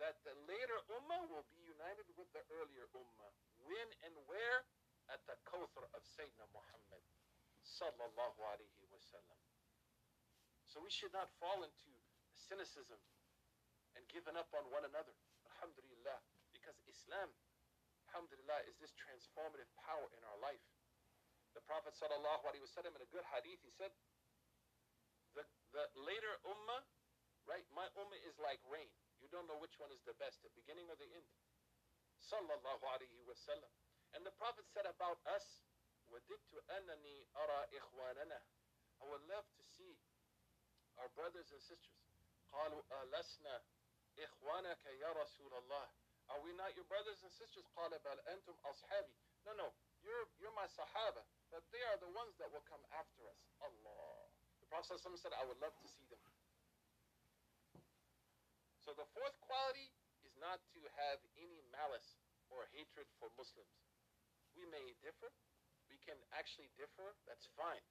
That 0.00 0.16
the 0.24 0.34
later 0.48 0.78
ummah 0.96 1.28
will 1.28 1.44
be 1.52 1.60
united 1.68 2.08
with 2.16 2.32
the 2.32 2.42
earlier 2.48 2.88
ummah. 2.96 3.32
When 3.62 3.88
and 4.08 4.14
where? 4.26 4.64
At 5.08 5.24
the 5.24 5.36
Kawthar 5.48 5.88
of 5.96 6.04
Sayyidina 6.04 6.44
Muhammad 6.52 7.00
sallallahu 7.64 8.40
alayhi 8.44 8.84
wasallam. 8.92 9.40
So 10.68 10.84
we 10.84 10.92
should 10.92 11.12
not 11.16 11.32
fall 11.40 11.64
into 11.64 11.92
cynicism 12.36 13.00
and 13.96 14.04
giving 14.12 14.36
up 14.36 14.52
on 14.52 14.68
one 14.68 14.84
another. 14.84 15.16
Alhamdulillah. 15.62 16.18
Because 16.50 16.78
Islam, 16.88 17.30
alhamdulillah, 18.10 18.66
is 18.66 18.74
this 18.82 18.92
transformative 18.98 19.68
power 19.78 20.08
in 20.16 20.22
our 20.26 20.38
life. 20.42 20.62
The 21.54 21.62
Prophet 21.64 21.94
sallallahu 21.96 22.44
alayhi 22.48 22.64
wasallam 22.64 22.94
in 22.96 23.02
a 23.02 23.10
good 23.10 23.24
hadith, 23.30 23.60
he 23.62 23.72
said, 23.74 23.92
the, 25.36 25.44
the 25.74 25.84
later 26.02 26.34
ummah, 26.48 26.82
right? 27.46 27.64
My 27.72 27.86
ummah 28.00 28.20
is 28.26 28.36
like 28.40 28.60
rain. 28.68 28.88
You 29.20 29.28
don't 29.30 29.46
know 29.50 29.58
which 29.58 29.76
one 29.78 29.90
is 29.90 30.02
the 30.06 30.14
best, 30.16 30.40
the 30.42 30.52
beginning 30.54 30.86
or 30.88 30.96
the 30.96 31.08
end. 31.10 31.26
Sallallahu 32.22 32.84
alayhi 32.86 33.22
wasallam. 33.26 33.70
And 34.16 34.24
the 34.24 34.34
Prophet 34.40 34.64
said 34.72 34.88
about 34.88 35.20
us, 35.28 35.44
وَدِدْتُ 36.08 36.52
أَنَّنِي 36.56 37.16
أَرَى 37.36 37.60
إِخْوَانَنَا 37.76 38.40
I 38.98 39.04
would 39.06 39.22
love 39.30 39.46
to 39.54 39.62
see 39.76 39.94
our 40.98 41.06
brothers 41.14 41.46
and 41.54 41.62
sisters. 41.62 41.98
قالوا 42.50 42.82
ألسنا 42.90 43.54
إخوانك 44.18 44.84
يا 44.86 45.12
رسول 45.12 45.54
الله 45.54 45.86
Are 46.28 46.40
we 46.44 46.52
not 46.52 46.76
your 46.76 46.84
brothers 46.84 47.22
and 47.22 47.32
sisters? 47.32 47.64
قال 47.76 47.90
بل 47.98 48.18
أنتم 48.28 48.56
أصحابي 48.64 49.14
No, 49.46 49.52
no, 49.54 49.72
you're, 50.02 50.28
you're 50.38 50.52
my 50.52 50.66
sahaba, 50.66 51.24
but 51.50 51.64
they 51.72 51.80
are 51.88 51.96
the 51.96 52.10
ones 52.12 52.36
that 52.36 52.50
will 52.52 52.64
come 52.68 52.84
after 52.92 53.24
us. 53.30 53.40
Allah. 53.64 54.28
The 54.60 54.66
Prophet 54.66 55.00
ﷺ 55.00 55.16
said, 55.16 55.32
I 55.32 55.46
would 55.48 55.56
love 55.64 55.72
to 55.80 55.88
see 55.88 56.04
them. 56.12 56.20
So 58.84 58.92
the 58.92 59.08
fourth 59.16 59.36
quality 59.40 59.88
is 60.24 60.36
not 60.36 60.60
to 60.76 60.80
have 61.00 61.20
any 61.40 61.60
malice 61.72 62.20
or 62.52 62.68
hatred 62.76 63.08
for 63.16 63.32
Muslims. 63.40 63.72
We 64.56 64.68
may 64.68 64.96
differ. 65.00 65.32
We 65.88 65.96
can 66.04 66.16
actually 66.36 66.68
differ. 66.76 67.16
That's 67.24 67.48
fine. 67.56 67.84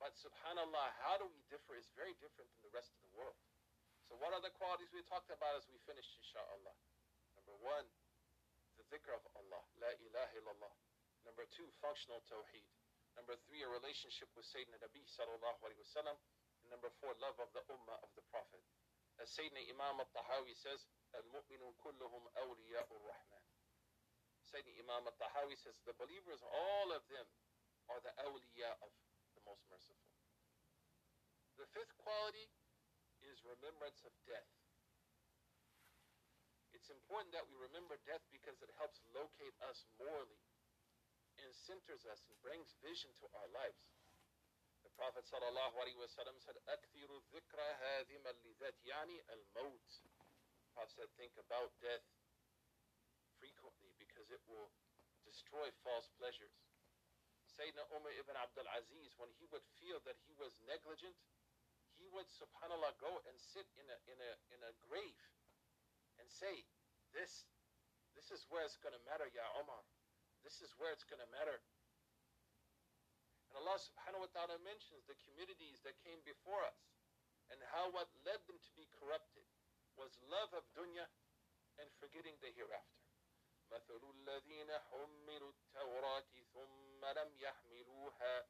But 0.00 0.16
subhanAllah, 0.16 0.88
how 1.04 1.20
do 1.20 1.28
we 1.28 1.40
differ 1.52 1.76
is 1.76 1.88
very 1.96 2.16
different 2.20 2.48
than 2.56 2.62
the 2.68 2.74
rest 2.74 2.92
of 2.96 3.00
the 3.04 3.12
world. 3.16 3.36
So 4.09 4.17
what 4.17 4.33
are 4.33 4.41
the 4.41 4.49
qualities 4.57 4.89
we 4.89 5.05
talked 5.05 5.29
about 5.29 5.53
as 5.53 5.69
we 5.69 5.77
finished, 5.85 6.17
inshallah? 6.17 6.73
Number 7.37 7.53
one, 7.61 7.85
the 8.81 8.85
dhikr 8.89 9.13
of 9.13 9.21
Allah, 9.37 9.61
la 9.77 9.93
ilaha 10.01 10.33
illallah. 10.33 10.73
Number 11.29 11.45
two, 11.53 11.69
functional 11.77 12.25
tawheed. 12.25 12.65
Number 13.13 13.37
three, 13.45 13.61
a 13.61 13.69
relationship 13.69 14.33
with 14.33 14.49
Sayyidina 14.49 14.81
Nabi 14.81 15.05
sallallahu 15.13 15.61
alayhi 15.61 15.85
wasallam. 15.85 16.17
And 16.65 16.73
number 16.73 16.89
four, 16.97 17.13
love 17.21 17.37
of 17.37 17.53
the 17.53 17.61
ummah 17.69 18.01
of 18.01 18.09
the 18.17 18.25
Prophet. 18.33 18.65
As 19.21 19.29
Sayyidina 19.29 19.69
Imam 19.69 20.01
al-Tahawi 20.01 20.57
says, 20.57 20.89
al-mu'minun 21.13 21.77
kulluhum 21.85 22.25
awliya'ur 22.33 23.01
rahman. 23.05 23.45
Sayyidina 24.49 24.89
Imam 24.89 25.05
al-Tahawi 25.05 25.53
says, 25.61 25.77
the 25.85 25.93
believers, 26.01 26.41
all 26.49 26.89
of 26.97 27.05
them 27.13 27.29
are 27.93 28.01
the 28.01 28.13
awliya 28.25 28.73
of 28.81 28.89
the 29.37 29.43
most 29.45 29.61
merciful. 29.69 30.09
The 31.61 31.69
fifth 31.77 31.93
quality 32.01 32.49
is 33.24 33.40
remembrance 33.44 34.00
of 34.04 34.12
death. 34.26 34.50
It's 36.74 36.90
important 36.90 37.32
that 37.32 37.46
we 37.48 37.56
remember 37.56 37.96
death 38.04 38.22
because 38.28 38.60
it 38.60 38.70
helps 38.76 39.00
locate 39.14 39.54
us 39.70 39.86
morally 39.96 40.42
and 41.40 41.50
centers 41.54 42.04
us 42.06 42.20
and 42.28 42.36
brings 42.42 42.74
vision 42.82 43.10
to 43.22 43.26
our 43.34 43.48
lives. 43.54 43.82
The 44.84 44.92
Prophet 44.98 45.24
sallallahu 45.24 45.74
alaihi 45.80 45.96
wasallam 45.96 46.36
said, 46.44 46.58
"أكثر 46.68 47.08
الذكر 47.08 47.58
هادما 47.58 48.30
لذات 48.44 48.78
يعني 48.84 49.16
الموت." 49.32 49.90
Prophet 50.74 50.92
said, 50.94 51.10
"Think 51.16 51.36
about 51.38 51.72
death 51.80 52.04
frequently 53.38 53.92
because 53.98 54.30
it 54.30 54.42
will 54.46 54.70
destroy 55.24 55.70
false 55.82 56.08
pleasures." 56.18 56.52
Sayyidina 57.54 57.86
Umar 57.94 58.10
ibn 58.18 58.36
Abdul 58.36 58.66
Aziz, 58.66 59.14
when 59.16 59.30
he 59.38 59.46
would 59.46 59.64
feel 59.78 60.00
that 60.00 60.18
he 60.26 60.34
was 60.34 60.58
negligent, 60.66 61.14
he 61.37 61.37
would, 62.14 62.30
subhanAllah, 62.30 62.94
go 63.02 63.10
and 63.26 63.34
sit 63.36 63.66
in 63.74 63.86
a, 63.90 63.98
in 64.06 64.18
a, 64.22 64.32
in 64.54 64.60
a 64.62 64.72
grave 64.86 65.18
and 66.22 66.30
say, 66.30 66.62
this, 67.10 67.50
this 68.14 68.30
is 68.30 68.46
where 68.48 68.62
it's 68.62 68.78
going 68.78 68.94
to 68.94 69.02
matter, 69.02 69.26
Ya 69.34 69.42
Umar. 69.58 69.82
This 70.46 70.62
is 70.62 70.70
where 70.78 70.94
it's 70.94 71.02
going 71.02 71.20
to 71.20 71.30
matter. 71.34 71.58
And 73.50 73.58
Allah 73.58 73.78
subhanahu 73.82 74.22
wa 74.22 74.30
ta'ala 74.30 74.56
mentions 74.62 75.02
the 75.10 75.18
communities 75.26 75.82
that 75.82 75.98
came 76.06 76.22
before 76.22 76.62
us 76.62 76.80
and 77.50 77.58
how 77.74 77.90
what 77.90 78.08
led 78.22 78.40
them 78.46 78.58
to 78.62 78.72
be 78.78 78.86
corrupted 78.98 79.46
was 79.98 80.14
love 80.30 80.54
of 80.54 80.64
dunya 80.74 81.06
and 81.82 81.90
forgetting 81.98 82.38
the 82.40 82.54
hereafter. 82.54 83.02
مثل 83.72 84.02
الذين 84.04 84.70
حملوا 84.78 85.50
التوراة 85.50 86.32
ثم 86.54 87.02
لم 87.04 87.30
يحملوها 87.38 88.46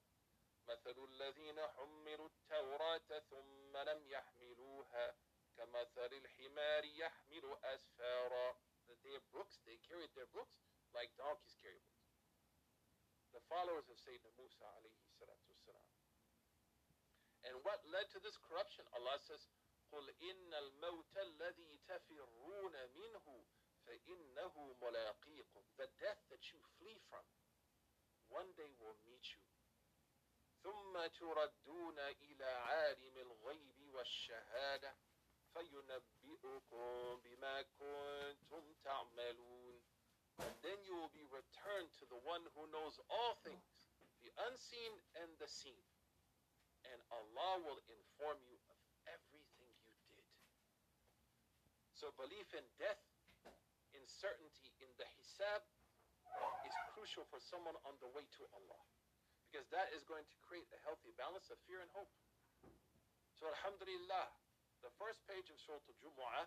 مثل 0.70 0.98
الذين 1.04 1.60
حملوا 1.68 2.30
التوراة 2.30 3.20
ثم 3.30 3.78
لم 3.78 4.08
يحملوها 4.08 5.16
كمثل 5.58 6.14
الحمار 6.14 6.86
يحمل 6.86 7.58
أسفارا 7.64 8.56
Their 9.04 9.22
books, 9.32 9.62
they 9.66 9.78
carried 9.88 10.12
their 10.14 10.28
books 10.34 10.58
like 10.94 11.10
donkeys 11.16 11.56
carry 11.62 11.80
books. 11.88 12.10
The 13.32 13.42
followers 13.48 13.86
of 13.90 13.98
Sayyidina 14.02 14.34
Musa 14.38 14.66
alayhi 14.78 15.06
salatu 15.18 15.46
wasalam. 15.54 15.88
And 17.48 17.56
what 17.64 17.80
led 17.86 18.10
to 18.12 18.20
this 18.20 18.38
corruption? 18.50 18.84
Allah 18.94 19.18
says, 19.22 19.48
قل 19.92 20.06
إن 20.22 20.54
الموت 20.54 21.18
الذي 21.18 21.80
تفرون 21.88 22.76
منه 22.96 23.46
فإنه 23.86 24.54
ملاقيكم 24.82 25.64
The 25.78 25.88
death 25.98 26.22
that 26.30 26.44
you 26.54 26.60
flee 26.78 27.00
from 27.10 27.26
one 28.30 28.52
day 28.58 28.70
will 28.78 28.98
meet 29.06 29.26
you 29.34 29.42
ثم 30.63 31.07
تردون 31.07 31.99
إلى 31.99 32.45
عالم 32.45 33.17
الغيب 33.19 33.95
والشهادة 33.95 34.97
فينبئكم 35.55 37.21
بما 37.25 37.63
كنتم 37.63 38.75
تعملون 38.85 39.83
And 40.39 40.51
then 40.67 40.83
you 40.83 40.99
will 40.99 41.15
be 41.15 41.23
returned 41.31 41.95
to 42.03 42.05
the 42.11 42.19
one 42.27 42.43
who 42.59 42.67
knows 42.75 42.99
all 43.07 43.39
things, 43.47 43.87
the 44.19 44.35
unseen 44.51 44.99
and 45.23 45.31
the 45.39 45.47
seen. 45.47 45.79
And 46.91 46.99
Allah 47.15 47.63
will 47.63 47.79
inform 47.87 48.43
you 48.43 48.59
of 48.67 48.79
everything 49.07 49.71
you 49.87 49.95
did. 50.11 50.27
So 51.95 52.11
belief 52.19 52.51
in 52.51 52.67
death, 52.83 52.99
in 53.95 54.03
certainty, 54.11 54.75
in 54.83 54.91
the 54.99 55.07
hisab 55.15 55.63
is 56.67 56.75
crucial 56.99 57.23
for 57.31 57.39
someone 57.39 57.79
on 57.87 57.95
the 58.03 58.11
way 58.11 58.27
to 58.27 58.43
Allah. 58.59 58.83
Because 59.50 59.66
that 59.74 59.90
is 59.98 60.06
going 60.06 60.30
to 60.30 60.38
create 60.46 60.70
a 60.70 60.80
healthy 60.86 61.10
balance 61.18 61.50
of 61.50 61.58
fear 61.66 61.82
and 61.82 61.90
hope. 61.90 62.14
So 63.34 63.50
alhamdulillah, 63.50 64.30
the 64.86 64.94
first 65.02 65.26
page 65.26 65.50
of 65.50 65.58
Surah 65.58 65.82
Al-Jumu'ah, 65.90 66.46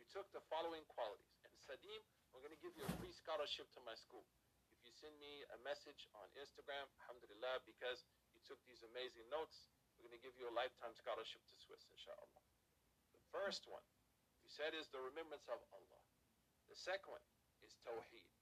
we 0.00 0.08
took 0.08 0.24
the 0.32 0.40
following 0.48 0.80
qualities. 0.88 1.36
And 1.44 1.52
Sadim, 1.60 2.00
we're 2.32 2.40
going 2.40 2.56
to 2.56 2.64
give 2.64 2.72
you 2.80 2.88
a 2.88 2.94
free 2.96 3.12
scholarship 3.12 3.68
to 3.76 3.84
my 3.84 3.92
school. 3.92 4.24
If 4.72 4.80
you 4.88 4.92
send 4.96 5.12
me 5.20 5.44
a 5.52 5.60
message 5.60 6.08
on 6.16 6.32
Instagram, 6.40 6.88
alhamdulillah, 7.04 7.60
because 7.68 8.08
you 8.32 8.40
took 8.48 8.56
these 8.64 8.80
amazing 8.88 9.28
notes, 9.28 9.68
we're 10.00 10.08
going 10.08 10.16
to 10.16 10.24
give 10.24 10.38
you 10.40 10.48
a 10.48 10.54
lifetime 10.56 10.96
scholarship 10.96 11.44
to 11.44 11.56
Swiss, 11.60 11.84
inshallah. 11.92 12.40
The 13.12 13.20
first 13.28 13.68
one, 13.68 13.84
we 14.40 14.48
said, 14.48 14.72
is 14.72 14.88
the 14.88 15.04
remembrance 15.04 15.44
of 15.52 15.60
Allah. 15.76 16.02
The 16.72 16.78
second 16.80 17.12
one 17.12 17.26
is 17.60 17.76
Tawheed. 17.84 18.32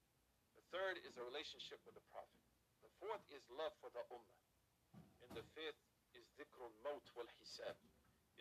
The 0.54 0.64
third 0.70 1.02
is 1.02 1.18
a 1.18 1.26
relationship 1.26 1.82
with 1.82 1.98
the 1.98 2.06
Prophet. 2.14 2.47
Fourth 2.98 3.24
is 3.30 3.46
love 3.54 3.74
for 3.78 3.90
the 3.94 4.02
Ummah. 4.10 4.38
And 5.22 5.30
the 5.34 5.46
fifth 5.54 5.82
is 6.14 6.26
dhikrul 6.34 6.74
maut 6.82 7.06
wal 7.14 7.30
hisab, 7.38 7.78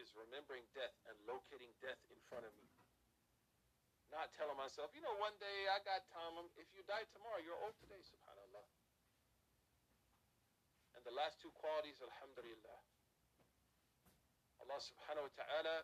is 0.02 0.14
remembering 0.18 0.66
death 0.74 0.94
and 1.10 1.16
locating 1.30 1.74
death 1.82 2.02
in 2.10 2.18
front 2.26 2.46
of 2.46 2.54
me. 2.58 2.66
Not 4.10 4.32
telling 4.40 4.56
myself, 4.56 4.96
you 4.96 5.04
know, 5.04 5.14
one 5.20 5.36
day 5.38 5.68
I 5.68 5.84
got 5.84 6.08
time. 6.10 6.40
If 6.56 6.72
you 6.72 6.82
die 6.88 7.04
tomorrow, 7.12 7.44
you're 7.44 7.60
old 7.60 7.76
today, 7.84 8.00
subhanAllah. 8.00 8.66
And 10.96 11.04
the 11.04 11.12
last 11.12 11.44
two 11.44 11.52
qualities, 11.60 12.00
alhamdulillah. 12.00 12.80
Allah 14.64 14.80
subhanahu 14.80 15.28
wa 15.28 15.34
ta'ala 15.38 15.78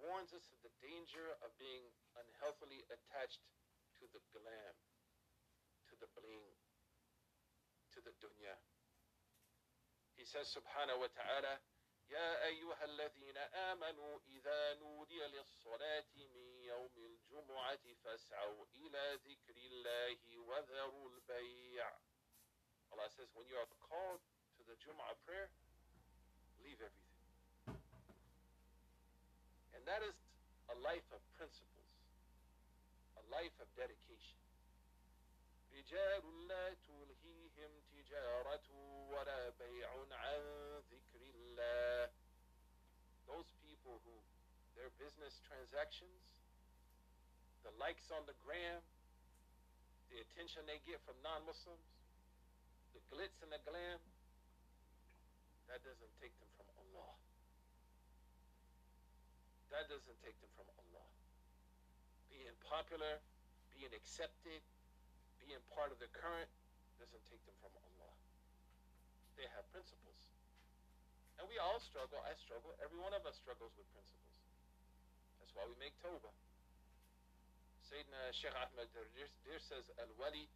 warns 0.00 0.32
us 0.32 0.48
of 0.54 0.58
the 0.64 0.72
danger 0.80 1.36
of 1.44 1.52
being 1.60 1.84
unhealthily 2.16 2.86
attached 2.88 3.44
to 4.00 4.08
the 4.14 4.22
glam, 4.32 4.74
to 5.90 5.94
the 6.00 6.08
bling, 6.16 6.54
to 7.93 7.99
the 8.01 8.11
dunya. 8.21 8.55
He 10.15 10.25
says 10.25 10.47
subhanahu 10.51 10.99
wa 11.03 11.11
ta'ala, 11.11 11.59
يا 12.09 12.45
أيها 12.45 12.85
الذين 12.85 13.37
آمنوا 13.37 14.19
إذا 14.27 14.73
نودي 14.73 15.19
للصلاة 15.25 16.05
من 16.15 16.61
يوم 16.61 16.93
الجمعة 16.97 17.93
فاسعوا 18.03 18.65
إلى 18.75 19.19
ذكر 19.25 19.57
الله 19.57 20.37
وذروا 20.37 21.09
البيع 21.09 21.89
Allah 22.93 23.09
says 23.09 23.27
when 23.33 23.47
you 23.49 23.57
are 23.57 23.67
called 23.89 24.21
to 24.57 24.61
the 24.69 24.77
Jum'ah 24.85 25.17
prayer 25.25 25.49
leave 26.63 26.77
everything 26.77 27.81
and 29.73 29.81
that 29.89 30.05
is 30.05 30.13
a 30.69 30.77
life 30.85 31.09
of 31.11 31.21
principles 31.33 31.89
a 33.17 33.23
life 33.33 33.57
of 33.59 33.67
dedication 33.73 34.38
رجال 35.73 36.47
لا 36.47 36.73
تلهيهم 36.73 37.71
تجارة 37.91 38.69
ولا 39.09 39.49
بيع 39.49 39.89
عن 40.11 40.41
ذكر 40.91 41.21
الله 41.21 42.11
Those 43.25 43.49
people 43.65 43.99
who 44.05 44.15
their 44.75 44.91
business 44.99 45.39
transactions, 45.47 46.21
the 47.63 47.71
likes 47.79 48.11
on 48.11 48.21
the 48.27 48.35
gram, 48.45 48.83
the 50.11 50.21
attention 50.21 50.61
they 50.67 50.77
get 50.85 51.01
from 51.07 51.15
non-Muslims, 51.23 51.89
the 52.93 53.01
glitz 53.09 53.39
and 53.41 53.49
the 53.49 53.59
glam, 53.65 53.99
that 55.71 55.81
doesn't 55.81 56.13
take 56.21 56.35
them 56.37 56.51
from 56.59 56.69
Allah. 56.77 57.13
That 59.73 59.89
doesn't 59.89 60.19
take 60.21 60.37
them 60.43 60.51
from 60.53 60.69
Allah. 60.69 61.09
Being 62.29 62.53
popular, 62.69 63.17
being 63.73 63.91
accepted, 63.95 64.61
being 65.44 65.60
part 65.72 65.92
of 65.92 65.98
the 65.98 66.10
current 66.12 66.48
doesn't 67.00 67.24
take 67.32 67.40
them 67.48 67.56
from 67.64 67.72
Allah. 67.72 68.12
They 69.40 69.48
have 69.56 69.64
principles. 69.72 70.20
And 71.40 71.48
we 71.48 71.56
all 71.56 71.80
struggle. 71.80 72.20
I 72.20 72.36
struggle. 72.36 72.76
Every 72.84 73.00
one 73.00 73.16
of 73.16 73.24
us 73.24 73.40
struggles 73.40 73.72
with 73.80 73.88
principles. 73.96 74.36
That's 75.40 75.56
why 75.56 75.64
we 75.64 75.76
make 75.80 75.96
tawbah. 76.04 76.36
Sayyidina 77.88 78.30
Sheikh 78.36 78.54
Ahmed 78.54 78.92
Dardir 78.92 79.58
says, 79.64 79.88
Al-Wali 79.98 80.46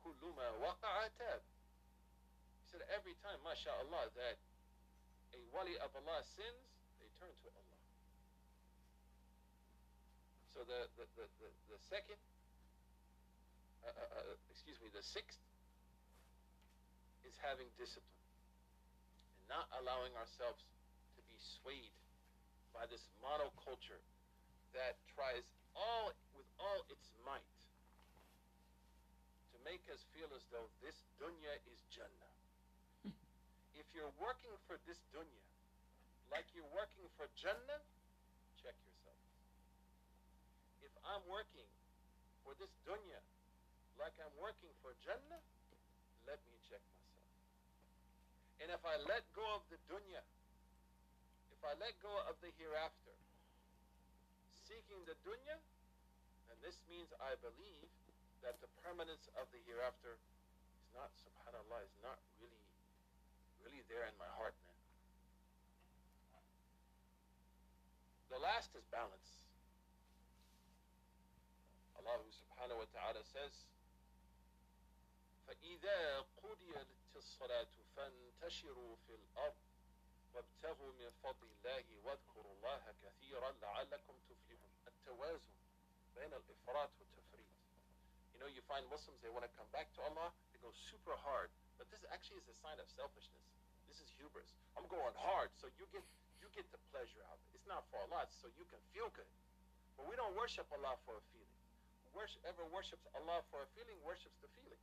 kullu 0.00 0.30
ma 0.38 0.46
waqa'a 0.62 1.10
tab. 1.18 1.42
He 2.62 2.64
said, 2.70 2.86
every 2.94 3.18
time, 3.20 3.42
mashallah, 3.44 4.08
that 4.14 4.38
a 5.34 5.40
wali 5.52 5.76
of 5.84 5.92
Allah 5.92 6.24
sins, 6.24 6.64
they 6.96 7.10
turn 7.20 7.34
to 7.44 7.48
Allah. 7.52 7.80
So 10.54 10.64
the, 10.64 10.88
the, 10.96 11.04
the, 11.18 11.26
the, 11.42 11.48
the 11.74 11.78
second, 11.92 12.16
uh, 13.84 13.90
uh, 13.90 14.34
uh, 14.34 14.50
excuse 14.50 14.78
me, 14.82 14.88
the 14.90 15.02
sixth 15.02 15.38
is 17.26 17.34
having 17.42 17.66
discipline 17.76 18.24
and 19.38 19.46
not 19.50 19.66
allowing 19.78 20.14
ourselves 20.16 20.64
to 21.18 21.20
be 21.28 21.38
swayed 21.38 21.94
by 22.74 22.86
this 22.88 23.06
monoculture 23.20 24.02
that 24.72 24.98
tries 25.12 25.44
all 25.76 26.14
with 26.34 26.48
all 26.58 26.82
its 26.90 27.12
might 27.26 27.44
to 29.52 29.56
make 29.62 29.82
us 29.92 30.02
feel 30.14 30.28
as 30.34 30.44
though 30.50 30.66
this 30.82 30.96
dunya 31.20 31.54
is 31.68 31.78
jannah 31.92 32.34
if 33.80 33.86
you're 33.94 34.14
working 34.18 34.54
for 34.66 34.80
this 34.88 34.98
dunya 35.12 35.48
like 36.32 36.44
you're 36.52 36.68
working 36.76 37.08
for 37.16 37.28
Jannah, 37.36 37.80
check 38.60 38.76
yourself. 38.84 39.20
If 40.84 40.92
I'm 41.04 41.24
working 41.28 41.68
for 42.44 42.52
this 42.60 42.72
dunya 42.84 43.20
like 43.98 44.14
I'm 44.22 44.34
working 44.38 44.70
for 44.82 44.94
Jannah, 45.02 45.42
let 46.26 46.38
me 46.46 46.54
check 46.66 46.80
myself. 46.80 47.30
And 48.62 48.68
if 48.70 48.82
I 48.86 48.94
let 49.06 49.26
go 49.34 49.44
of 49.54 49.62
the 49.70 49.78
dunya, 49.90 50.22
if 51.50 51.60
I 51.66 51.74
let 51.82 51.94
go 52.02 52.10
of 52.30 52.38
the 52.38 52.50
hereafter, 52.58 53.14
seeking 54.66 55.02
the 55.06 55.18
dunya, 55.26 55.58
then 56.46 56.58
this 56.62 56.78
means 56.86 57.10
I 57.18 57.34
believe 57.42 57.90
that 58.46 58.58
the 58.62 58.70
permanence 58.86 59.26
of 59.34 59.50
the 59.50 59.60
hereafter 59.66 60.14
is 60.14 60.88
not, 60.94 61.10
subhanAllah, 61.18 61.82
is 61.82 61.96
not 62.00 62.18
really 62.38 62.62
really 63.68 63.82
there 63.90 64.06
in 64.06 64.16
my 64.16 64.30
heart, 64.38 64.54
man. 64.64 64.78
The 68.32 68.40
last 68.40 68.70
is 68.72 68.84
balance. 68.88 69.30
Allah 71.98 72.22
subhanahu 72.32 72.80
wa 72.80 72.88
ta'ala 72.94 73.20
says, 73.34 73.52
فإذا 75.48 76.20
قضيت 76.44 76.88
الصلاة 77.16 77.72
فانتشروا 77.96 78.96
في 78.96 79.14
الأرض 79.14 79.56
وابتغوا 80.34 80.92
من 80.92 81.10
فضل 81.10 81.46
الله 81.46 81.84
واذكروا 82.04 82.52
الله 82.54 82.94
كثيرا 83.02 83.50
لعلكم 83.52 84.14
تفلحون 84.28 84.70
التوازن 84.86 85.56
بين 86.14 86.34
الإفراط 86.34 86.90
والتفريط 87.00 87.48
You 88.34 88.44
know, 88.44 88.50
you 88.54 88.62
find 88.68 88.84
Muslims, 88.92 89.18
they 89.24 89.32
want 89.32 89.42
to 89.48 89.50
come 89.58 89.66
back 89.72 89.90
to 89.96 90.00
Allah, 90.04 90.30
they 90.52 90.60
go 90.62 90.70
super 90.92 91.16
hard, 91.16 91.50
but 91.74 91.90
this 91.90 92.04
actually 92.12 92.38
is 92.38 92.46
a 92.46 92.54
sign 92.62 92.78
of 92.78 92.86
selfishness. 92.94 93.42
This 93.88 93.98
is 93.98 94.12
hubris. 94.14 94.52
I'm 94.76 94.86
going 94.86 95.16
hard, 95.16 95.50
so 95.58 95.66
you 95.74 95.90
get 95.90 96.04
you 96.38 96.46
get 96.54 96.70
the 96.70 96.78
pleasure 96.94 97.24
out 97.26 97.34
of 97.34 97.42
it. 97.50 97.58
It's 97.58 97.66
not 97.66 97.82
for 97.90 97.98
Allah, 98.04 98.28
it's 98.28 98.36
so 98.38 98.46
you 98.54 98.62
can 98.70 98.78
feel 98.94 99.10
good. 99.16 99.32
But 99.96 100.06
we 100.06 100.14
don't 100.14 100.36
worship 100.38 100.70
Allah 100.70 100.94
for 101.02 101.18
a 101.18 101.24
feeling. 101.32 101.58
Whoever 102.14 102.62
worships 102.70 103.02
Allah 103.18 103.42
for 103.50 103.66
a 103.66 103.68
feeling 103.74 103.98
worships 104.06 104.38
the 104.38 104.50
feeling. 104.54 104.78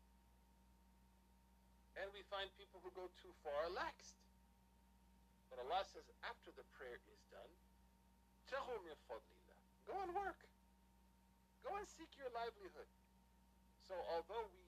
And 1.95 2.11
we 2.11 2.23
find 2.27 2.51
people 2.59 2.83
who 2.83 2.91
go 2.91 3.07
too 3.23 3.31
far 3.39 3.71
laxed. 3.71 4.19
But 5.47 5.63
Allah 5.63 5.87
says 5.87 6.03
after 6.27 6.51
the 6.51 6.67
prayer 6.75 6.99
is 7.07 7.21
done, 7.31 7.51
Go 9.85 9.97
and 10.01 10.11
work. 10.17 10.41
Go 11.63 11.71
and 11.77 11.87
seek 11.87 12.09
your 12.17 12.29
livelihood. 12.33 12.89
So 13.85 13.93
although 14.13 14.49
we 14.49 14.65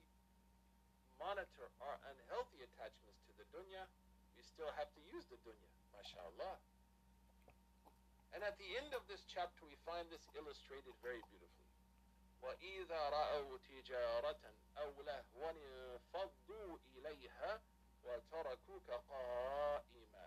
monitor 1.17 1.65
our 1.81 1.97
unhealthy 2.09 2.61
attachments 2.61 3.21
to 3.25 3.33
the 3.37 3.45
dunya, 3.49 3.85
we 4.37 4.41
still 4.45 4.69
have 4.77 4.89
to 4.93 5.01
use 5.09 5.25
the 5.29 5.37
dunya, 5.41 5.69
mashallah. 5.93 6.57
And 8.33 8.45
at 8.45 8.57
the 8.61 8.69
end 8.77 8.93
of 8.93 9.01
this 9.09 9.25
chapter, 9.25 9.65
we 9.65 9.77
find 9.85 10.05
this 10.13 10.21
illustrated 10.37 10.93
very 11.01 11.21
beautifully. 11.33 11.66
وَإِذَا 12.42 13.00
رَأَوْا 13.08 13.58
تِجَارَةً 13.58 14.44
أَوْ 14.78 14.90
لَهْوًا 15.02 15.50
انفَضُّوا 15.50 16.78
إِلَيْهَا 16.96 17.60
وَتَرَكُوكَ 18.04 18.88
قَائِمًا 18.90 20.26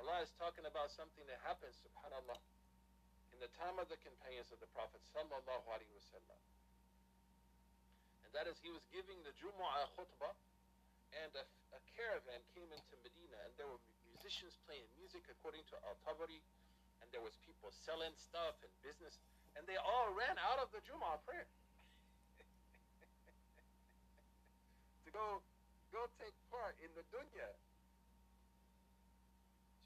Allah 0.00 0.24
is 0.24 0.32
talking 0.40 0.64
about 0.64 0.88
something 0.96 1.24
that 1.28 1.36
happened, 1.44 1.76
subhanAllah, 1.84 2.40
in 3.36 3.38
the 3.40 3.52
time 3.60 3.76
of 3.76 3.88
the 3.92 4.00
companions 4.00 4.48
of 4.48 4.56
the 4.60 4.70
Prophet 4.72 5.00
sallallahu 5.12 5.66
alaihi 5.68 5.92
wasallam. 5.92 6.40
And 8.24 8.32
that 8.32 8.48
is, 8.48 8.56
he 8.64 8.72
was 8.72 8.84
giving 8.88 9.20
the 9.24 9.36
Jumu'ah 9.36 9.92
khutbah, 9.96 10.32
and 11.12 11.32
a, 11.36 11.44
a 11.76 11.80
caravan 11.96 12.40
came 12.56 12.68
into 12.72 12.94
Medina, 13.04 13.36
and 13.44 13.52
there 13.60 13.68
were 13.68 13.80
musicians 14.08 14.56
playing 14.64 14.88
music 14.96 15.24
according 15.28 15.68
to 15.68 15.76
Al-Tabari, 15.84 16.40
and 17.00 17.08
there 17.12 17.20
was 17.20 17.36
people 17.44 17.68
selling 17.84 18.16
stuff 18.16 18.56
and 18.64 18.72
business, 18.80 19.20
and 19.58 19.66
they 19.68 19.76
all 19.76 20.12
ran 20.16 20.36
out 20.40 20.58
of 20.62 20.72
the 20.72 20.80
Jumu'ah 20.86 21.20
prayer 21.26 21.48
to 25.04 25.10
go 25.10 25.42
go 25.90 26.06
take 26.22 26.34
part 26.48 26.78
in 26.80 26.90
the 26.94 27.02
dunya. 27.10 27.50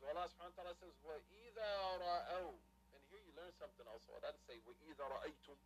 So 0.04 0.12
Allah 0.12 0.28
subhanahu 0.28 0.52
wa 0.52 0.58
ta'ala 0.68 0.76
says, 0.76 0.92
وَإِذَا 1.00 1.72
رَأَوْا 1.96 2.56
And 2.92 3.00
here 3.08 3.24
you 3.24 3.32
learn 3.40 3.48
something 3.56 3.88
also. 3.88 4.12
Allah 4.12 4.36
doesn't 4.36 4.44
say, 4.44 4.60
وَإِذَا 4.68 5.00
رَأَيْتُمْ 5.00 5.56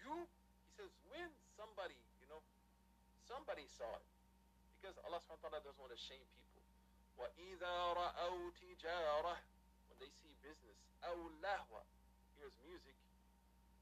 You, 0.00 0.24
he 0.24 0.70
says, 0.72 0.88
when 1.12 1.28
somebody, 1.52 2.00
you 2.24 2.28
know, 2.32 2.40
somebody 3.28 3.68
saw 3.76 3.92
it. 4.00 4.08
Because 4.80 4.96
Allah 5.04 5.20
subhanahu 5.20 5.36
wa 5.36 5.60
ta'ala 5.60 5.60
doesn't 5.68 5.82
want 5.84 5.92
to 5.92 6.00
shame 6.00 6.24
people. 6.32 6.64
وَإِذَا 7.20 7.76
رَأَوْا 7.92 8.44
تِجَارَةً 8.56 9.36
When 9.92 9.96
they 10.00 10.08
see 10.24 10.32
business. 10.40 10.80
أَوْ 11.04 11.28
لَهْوَ 11.44 11.84
Here's 12.40 12.56
music. 12.64 12.96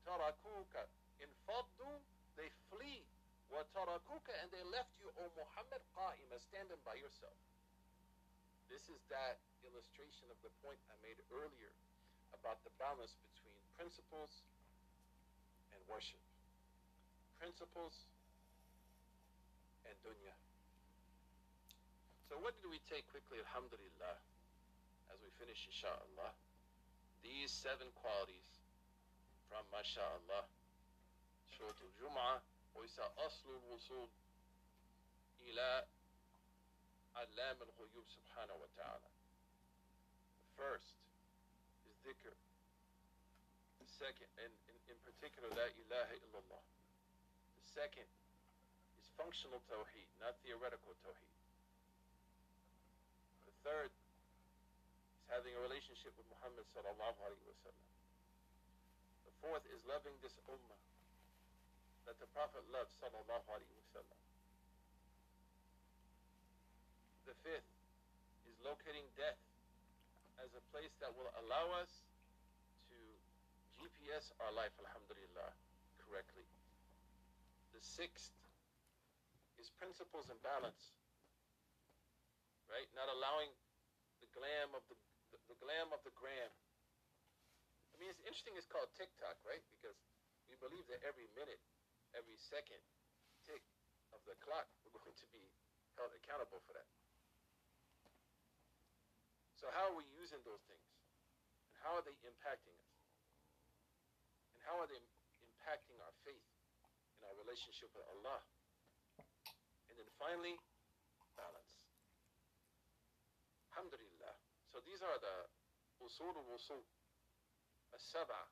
تَرَكُوكَ 0.06 0.74
انفضوا 1.22 1.98
They 2.36 2.48
flee. 2.70 3.04
وَتَرَكُوكَ 3.52 4.28
And 4.42 4.50
they 4.50 4.64
left 4.72 4.92
you, 5.00 5.12
O 5.20 5.28
Muhammad, 5.36 5.82
قَائِمًا 5.96 6.40
Standing 6.40 6.80
by 6.84 6.94
yourself. 6.96 7.36
This 8.72 8.88
is 8.88 9.04
that 9.12 9.36
illustration 9.68 10.24
of 10.32 10.38
the 10.40 10.50
point 10.64 10.80
I 10.88 10.96
made 11.04 11.20
earlier 11.28 11.72
about 12.32 12.64
the 12.64 12.72
balance 12.80 13.14
between 13.20 13.54
principles 13.76 14.42
and 15.76 15.80
worship. 15.86 16.20
Principles 17.36 18.08
and 19.84 19.94
dunya. 20.00 20.32
So 22.32 22.40
what 22.40 22.56
did 22.64 22.72
we 22.72 22.80
take 22.88 23.04
quickly, 23.12 23.44
alhamdulillah, 23.44 24.16
as 25.12 25.20
we 25.20 25.28
finish 25.36 25.68
insha'Allah? 25.68 26.32
These 27.20 27.52
seven 27.52 27.92
qualities 28.00 28.55
from 29.49 29.63
Masha'Allah, 29.73 30.45
Surah 31.55 31.79
Al-Jum'ah, 31.79 32.39
oysa 32.77 33.05
aslul 33.25 33.63
usul 33.73 34.07
ila 35.49 35.87
Allam 37.17 37.57
al-Ghuyub 37.65 38.05
subhanahu 38.13 38.61
wa 38.61 38.69
ta'ala. 38.77 39.09
First 40.53 40.93
is 41.89 41.97
dhikr. 42.05 42.35
The 43.81 43.89
second, 43.97 44.29
and 44.37 44.53
in, 44.69 44.77
in 44.93 44.97
particular, 45.01 45.49
la 45.57 45.65
ilaha 45.65 46.13
illallah. 46.29 46.63
The 47.57 47.65
second 47.73 48.05
is 49.01 49.05
functional 49.17 49.65
tawheed, 49.65 50.09
not 50.21 50.37
theoretical 50.45 50.93
tawheed. 51.01 51.37
The 53.49 53.55
third 53.65 53.89
is 53.89 55.25
having 55.33 55.57
a 55.57 55.61
relationship 55.65 56.13
with 56.21 56.29
Muhammad 56.29 56.69
sallallahu 56.69 57.17
alayhi 57.25 57.47
wa 57.49 57.57
sallam 57.65 57.96
fourth 59.41 59.65
is 59.73 59.81
loving 59.85 60.13
this 60.21 60.35
ummah. 60.49 60.81
that 62.07 62.15
the 62.23 62.29
Prophet 62.31 62.63
loved, 62.71 62.87
sallallahu 63.03 63.47
alaihi 63.51 63.75
wasallam. 63.83 64.19
The 67.27 67.35
fifth 67.43 67.67
is 68.47 68.55
locating 68.63 69.03
death 69.19 69.43
as 70.39 70.47
a 70.55 70.63
place 70.71 70.95
that 71.03 71.11
will 71.11 71.27
allow 71.43 71.67
us 71.83 71.91
to 72.87 72.97
GPS 73.75 74.31
our 74.39 74.55
life, 74.55 74.71
alhamdulillah, 74.79 75.51
correctly. 76.07 76.47
The 77.75 77.83
sixth 77.83 78.31
is 79.59 79.67
principles 79.75 80.31
and 80.31 80.39
balance. 80.39 80.95
Right? 82.71 82.87
Not 82.95 83.11
allowing 83.11 83.51
the 84.23 84.29
glam 84.31 84.71
of 84.71 84.83
the, 84.87 84.95
the, 85.35 85.39
the 85.51 85.57
glam 85.59 85.91
of 85.91 85.99
the 86.07 86.15
gram. 86.15 86.51
I 87.97 88.05
mean, 88.05 88.13
it's 88.13 88.21
interesting. 88.21 88.53
It's 88.53 88.69
called 88.69 88.93
TikTok, 88.93 89.41
right? 89.41 89.65
Because 89.73 89.97
we 90.45 90.53
believe 90.61 90.85
that 90.93 91.01
every 91.01 91.25
minute, 91.33 91.57
every 92.13 92.37
second 92.37 92.77
tick 93.41 93.65
of 94.13 94.21
the 94.29 94.37
clock, 94.45 94.69
we're 94.85 94.93
going 95.01 95.17
to 95.17 95.29
be 95.33 95.41
held 95.97 96.13
accountable 96.13 96.61
for 96.69 96.77
that. 96.77 96.85
So 99.57 99.65
how 99.73 99.89
are 99.89 99.97
we 99.97 100.05
using 100.13 100.37
those 100.45 100.61
things? 100.69 100.85
And 101.65 101.73
how 101.81 101.97
are 101.97 102.05
they 102.05 102.13
impacting 102.21 102.77
us? 102.77 102.93
And 104.53 104.61
how 104.61 104.77
are 104.77 104.85
they 104.85 105.01
impacting 105.41 105.97
our 106.05 106.13
faith 106.21 106.45
and 107.17 107.25
our 107.25 107.35
relationship 107.41 107.89
with 107.97 108.05
Allah? 108.13 108.45
And 109.89 109.97
then 109.97 110.05
finally, 110.21 110.53
balance. 111.33 111.73
Alhamdulillah. 113.73 114.37
So 114.69 114.85
these 114.85 115.01
are 115.01 115.17
the 115.17 115.49
usul 116.05 116.37
al-wusul, 116.37 116.85
السبعة 117.96 118.48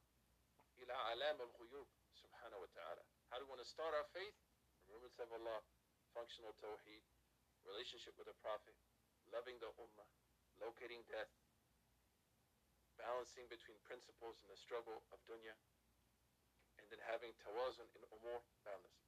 إلى 0.79 0.93
علام 0.93 1.41
الغيوب 1.41 1.89
سبحانه 2.15 2.57
وتعالى. 2.57 3.05
How 3.31 3.39
do 3.39 3.45
we 3.45 3.51
want 3.51 3.63
to 3.63 3.69
start 3.69 3.95
our 3.95 4.07
faith? 4.13 4.35
Remembrance 4.89 5.19
of 5.23 5.31
Allah, 5.31 5.63
functional 6.15 6.55
tawheed, 6.59 7.05
relationship 7.65 8.19
with 8.19 8.27
the 8.27 8.39
Prophet, 8.43 8.75
loving 9.31 9.61
the 9.61 9.71
ummah, 9.79 10.09
locating 10.59 11.05
death, 11.07 11.31
balancing 12.99 13.47
between 13.47 13.79
principles 13.87 14.43
in 14.43 14.49
the 14.51 14.59
struggle 14.59 15.05
of 15.15 15.23
dunya, 15.25 15.55
and 16.81 16.85
then 16.91 17.01
having 17.07 17.31
tawazun 17.39 17.87
in 17.95 18.03
umur, 18.11 18.43
balance. 18.67 19.01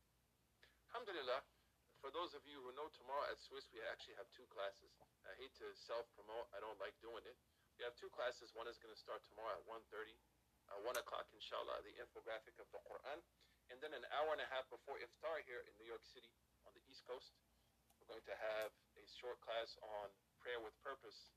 Alhamdulillah, 0.93 1.43
for 1.99 2.11
those 2.12 2.35
of 2.35 2.45
you 2.45 2.61
who 2.61 2.75
know 2.75 2.91
tomorrow 2.93 3.25
at 3.31 3.39
Swiss, 3.41 3.70
we 3.73 3.81
actually 3.89 4.18
have 4.18 4.29
two 4.35 4.47
classes. 4.51 4.91
I 5.25 5.33
hate 5.39 5.55
to 5.62 5.70
self-promote. 5.73 6.51
I 6.51 6.59
don't 6.59 6.79
like 6.83 6.99
doing 6.99 7.23
it. 7.25 7.39
We 7.78 7.86
have 7.86 7.94
two 7.94 8.10
classes. 8.10 8.58
One 8.58 8.66
is 8.66 8.82
going 8.82 8.90
to 8.90 8.98
start 8.98 9.22
tomorrow 9.30 9.54
at 9.54 9.64
1.30, 9.70 10.18
uh, 10.74 10.82
1 10.82 10.98
o'clock, 10.98 11.30
inshallah, 11.30 11.86
the 11.86 11.94
infographic 12.02 12.58
of 12.58 12.66
the 12.74 12.82
Quran. 12.90 13.22
And 13.70 13.78
then 13.86 13.94
an 13.94 14.02
hour 14.10 14.34
and 14.34 14.42
a 14.42 14.50
half 14.50 14.66
before 14.74 14.98
iftar 14.98 15.46
here 15.46 15.62
in 15.70 15.78
New 15.78 15.86
York 15.86 16.02
City 16.02 16.34
on 16.66 16.74
the 16.74 16.82
East 16.90 17.06
Coast, 17.06 17.38
we're 18.02 18.10
going 18.10 18.26
to 18.26 18.38
have 18.42 18.74
a 18.98 19.06
short 19.22 19.38
class 19.46 19.78
on 19.86 20.10
prayer 20.42 20.58
with 20.58 20.74
purpose. 20.82 21.30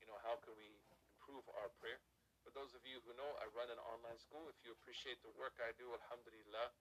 You 0.00 0.08
know, 0.08 0.16
how 0.24 0.40
can 0.40 0.56
we 0.56 0.80
improve 0.88 1.44
our 1.60 1.68
prayer? 1.76 2.00
For 2.40 2.54
those 2.56 2.72
of 2.72 2.86
you 2.88 3.02
who 3.04 3.12
know, 3.18 3.36
I 3.42 3.50
run 3.52 3.68
an 3.68 3.82
online 3.82 4.16
school. 4.16 4.48
If 4.48 4.56
you 4.64 4.72
appreciate 4.72 5.20
the 5.20 5.34
work 5.36 5.60
I 5.60 5.76
do, 5.76 5.92
alhamdulillah, 5.92 6.72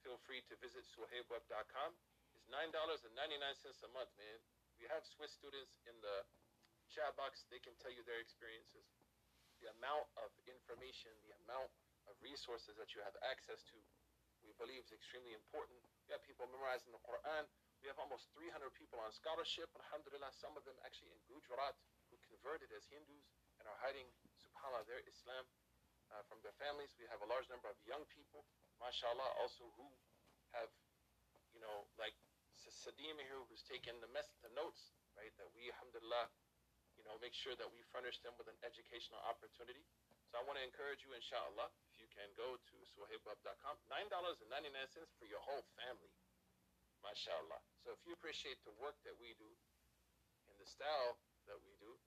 feel 0.00 0.16
free 0.24 0.40
to 0.48 0.54
visit 0.62 0.86
suhaibweb.com. 0.96 1.90
It's 2.38 2.48
$9.99 2.48 3.04
a 3.04 3.90
month, 3.92 4.14
man. 4.16 4.38
We 4.78 4.88
have 4.88 5.04
Swiss 5.04 5.34
students 5.34 5.76
in 5.84 5.98
the 6.00 6.24
chat 6.90 7.14
box. 7.14 7.46
They 7.48 7.62
can 7.62 7.74
tell 7.78 7.94
you 7.94 8.02
their 8.04 8.18
experiences. 8.18 8.84
The 9.62 9.70
amount 9.78 10.08
of 10.18 10.32
information, 10.48 11.12
the 11.24 11.36
amount 11.46 11.70
of 12.08 12.16
resources 12.24 12.74
that 12.80 12.92
you 12.96 13.00
have 13.04 13.14
access 13.28 13.62
to, 13.70 13.78
we 14.40 14.56
believe 14.56 14.80
is 14.82 14.92
extremely 14.92 15.36
important. 15.36 15.78
We 16.08 16.16
have 16.16 16.24
people 16.24 16.48
memorizing 16.48 16.90
the 16.96 17.02
Quran. 17.04 17.44
We 17.84 17.88
have 17.92 18.00
almost 18.00 18.32
300 18.32 18.72
people 18.72 18.98
on 19.00 19.12
scholarship. 19.12 19.68
Alhamdulillah, 19.76 20.32
some 20.32 20.56
of 20.56 20.64
them 20.64 20.76
actually 20.84 21.12
in 21.12 21.20
Gujarat 21.28 21.76
who 22.08 22.16
converted 22.24 22.72
as 22.72 22.88
Hindus 22.88 23.30
and 23.60 23.68
are 23.68 23.78
hiding, 23.84 24.08
subhanAllah, 24.40 24.88
their 24.88 25.04
Islam 25.04 25.44
uh, 26.10 26.24
from 26.26 26.40
their 26.40 26.56
families. 26.56 26.96
We 26.96 27.06
have 27.12 27.20
a 27.20 27.28
large 27.28 27.46
number 27.52 27.68
of 27.68 27.76
young 27.84 28.02
people, 28.08 28.48
mashallah, 28.80 29.36
also 29.38 29.68
who 29.76 29.86
have, 30.56 30.72
you 31.52 31.60
know, 31.60 31.86
like 32.00 32.16
Sadim 32.60 33.16
here, 33.16 33.40
who's 33.48 33.64
taken 33.64 33.96
the 34.04 34.10
mess, 34.12 34.28
the 34.44 34.52
notes, 34.52 34.92
right? 35.16 35.32
That 35.40 35.48
we, 35.56 35.72
alhamdulillah, 35.72 36.28
know, 37.10 37.18
make 37.18 37.34
sure 37.34 37.58
that 37.58 37.66
we 37.74 37.82
furnish 37.90 38.22
them 38.22 38.38
with 38.38 38.46
an 38.46 38.54
educational 38.62 39.18
opportunity. 39.26 39.82
So 40.30 40.38
I 40.38 40.46
want 40.46 40.62
to 40.62 40.64
encourage 40.64 41.02
you, 41.02 41.10
inshallah, 41.10 41.74
if 41.90 41.98
you 41.98 42.06
can 42.14 42.30
go 42.38 42.54
to 42.54 42.76
suhaibweb.com, 42.94 43.74
$9.99 43.90 44.46
for 45.18 45.26
your 45.26 45.42
whole 45.42 45.66
family. 45.74 46.14
MashaAllah. 47.02 47.58
So 47.82 47.90
if 47.96 48.00
you 48.06 48.14
appreciate 48.14 48.62
the 48.62 48.76
work 48.78 48.94
that 49.08 49.16
we 49.18 49.34
do 49.40 49.50
and 50.46 50.54
the 50.60 50.68
style 50.68 51.18
that 51.48 51.58
we 51.64 51.74
do, 51.82 51.98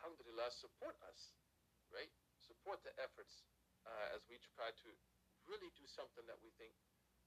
alhamdulillah, 0.00 0.50
support 0.50 0.96
us, 1.06 1.36
right? 1.92 2.10
Support 2.42 2.82
the 2.82 2.96
efforts 2.98 3.44
uh, 3.86 4.16
as 4.16 4.24
we 4.26 4.40
try 4.56 4.72
to 4.72 4.90
really 5.44 5.70
do 5.76 5.84
something 5.84 6.24
that 6.24 6.40
we 6.40 6.50
think 6.56 6.72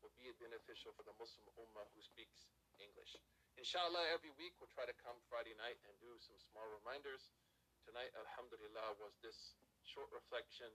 will 0.02 0.14
be 0.18 0.30
beneficial 0.38 0.94
for 0.94 1.04
the 1.04 1.16
Muslim 1.18 1.48
Ummah 1.58 1.88
who 1.94 2.02
speaks 2.02 2.46
English. 2.78 3.18
Inshallah, 3.58 4.14
every 4.14 4.30
week 4.38 4.54
we'll 4.62 4.70
try 4.70 4.86
to 4.86 4.94
come 5.02 5.18
Friday 5.30 5.58
night 5.58 5.82
and 5.90 5.98
do 5.98 6.14
some 6.22 6.38
small 6.38 6.66
reminders. 6.70 7.34
Tonight, 7.82 8.14
alhamdulillah, 8.14 9.02
was 9.02 9.18
this 9.26 9.58
short 9.82 10.12
reflection 10.14 10.70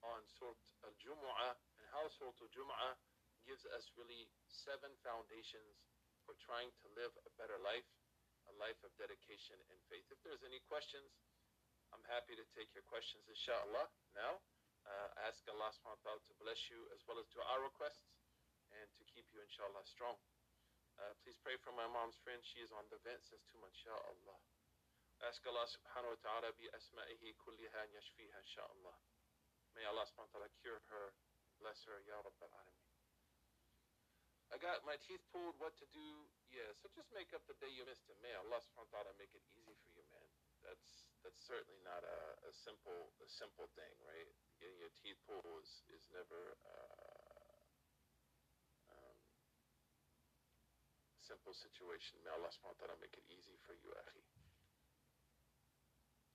on 0.00 0.24
Surah 0.38 0.56
Al-Jumu'ah 0.88 1.54
and 1.76 1.84
how 1.92 2.08
Surah 2.08 2.32
Al-Jumu'ah 2.32 2.96
gives 3.44 3.66
us 3.74 3.90
really 3.98 4.30
seven 4.48 4.90
foundations 5.02 5.82
for 6.24 6.38
trying 6.38 6.70
to 6.82 6.86
live 6.94 7.12
a 7.26 7.30
better 7.36 7.58
life, 7.60 7.86
a 8.48 8.54
life 8.56 8.78
of 8.86 8.94
dedication 8.96 9.58
and 9.68 9.78
faith. 9.90 10.06
If 10.08 10.22
there's 10.22 10.46
any 10.46 10.62
questions, 10.70 11.10
I'm 11.90 12.06
happy 12.08 12.38
to 12.38 12.46
take 12.54 12.70
your 12.72 12.86
questions, 12.86 13.26
inshallah. 13.28 13.90
Now, 14.16 14.40
uh, 14.86 15.26
ask 15.28 15.42
Allah 15.46 15.70
subhanahu 15.74 16.00
wa 16.00 16.16
ta'ala 16.16 16.22
to 16.26 16.34
bless 16.42 16.58
you 16.72 16.88
as 16.94 17.02
well 17.06 17.20
as 17.20 17.28
to 17.36 17.40
our 17.52 17.62
requests 17.62 18.02
and 18.82 18.90
to 18.98 19.06
keep 19.06 19.30
you, 19.30 19.38
inshallah, 19.38 19.86
strong. 19.86 20.18
Uh, 20.98 21.14
please 21.22 21.38
pray 21.38 21.54
for 21.62 21.70
my 21.72 21.86
mom's 21.86 22.18
friend. 22.26 22.42
She 22.42 22.58
is 22.58 22.74
on 22.74 22.84
the 22.90 22.98
vent 23.06 23.22
since 23.22 23.46
two 23.46 23.62
months, 23.62 23.78
inshallah. 23.78 24.38
Ask 25.22 25.38
Allah 25.46 25.70
subhanahu 25.70 26.18
wa 26.18 26.20
ta'ala 26.20 26.50
bi 26.58 26.66
asma'ihi 26.74 27.38
kulliha 27.38 27.78
an 27.86 27.94
yashfiha, 27.94 28.36
inshallah. 28.42 28.98
May 29.78 29.86
Allah 29.86 30.02
subhanahu 30.10 30.34
wa 30.34 30.42
ta'ala 30.42 30.50
cure 30.58 30.82
her, 30.90 31.14
bless 31.62 31.78
her, 31.86 32.02
ya 32.10 32.18
Rabbal 32.26 32.50
Alameen. 32.50 32.90
I 34.52 34.60
got 34.60 34.84
my 34.84 35.00
teeth 35.00 35.22
pulled, 35.32 35.56
what 35.62 35.78
to 35.80 35.86
do? 35.96 36.28
Yeah, 36.52 36.68
so 36.76 36.90
just 36.92 37.08
make 37.16 37.32
up 37.32 37.40
the 37.48 37.56
day 37.56 37.72
you 37.72 37.88
missed 37.88 38.04
it. 38.12 38.18
May 38.20 38.36
Allah 38.36 38.60
subhanahu 38.60 38.90
wa 38.92 39.00
ta'ala 39.00 39.12
make 39.16 39.32
it 39.32 39.40
easy 39.56 39.72
for 39.80 39.88
you, 39.96 40.04
man. 40.12 40.28
That's 40.60 41.08
that's 41.24 41.40
certainly 41.42 41.80
not 41.82 42.04
a, 42.04 42.20
a 42.46 42.52
simple 42.52 43.10
a 43.18 43.28
simple 43.30 43.66
thing, 43.72 43.94
right? 44.04 44.28
Getting 44.60 44.76
your 44.76 44.92
teeth 45.00 45.18
pulled 45.26 45.46
is, 45.58 45.82
is 45.90 46.04
never 46.12 46.54
uh, 46.68 47.64
um, 48.92 49.18
simple 51.22 51.54
situation. 51.54 52.18
May 52.26 52.34
Allah 52.34 52.50
subhanahu 52.50 52.98
make 52.98 53.14
it 53.14 53.26
easy 53.30 53.54
for 53.62 53.78
you, 53.78 53.94
akhi. 53.94 54.22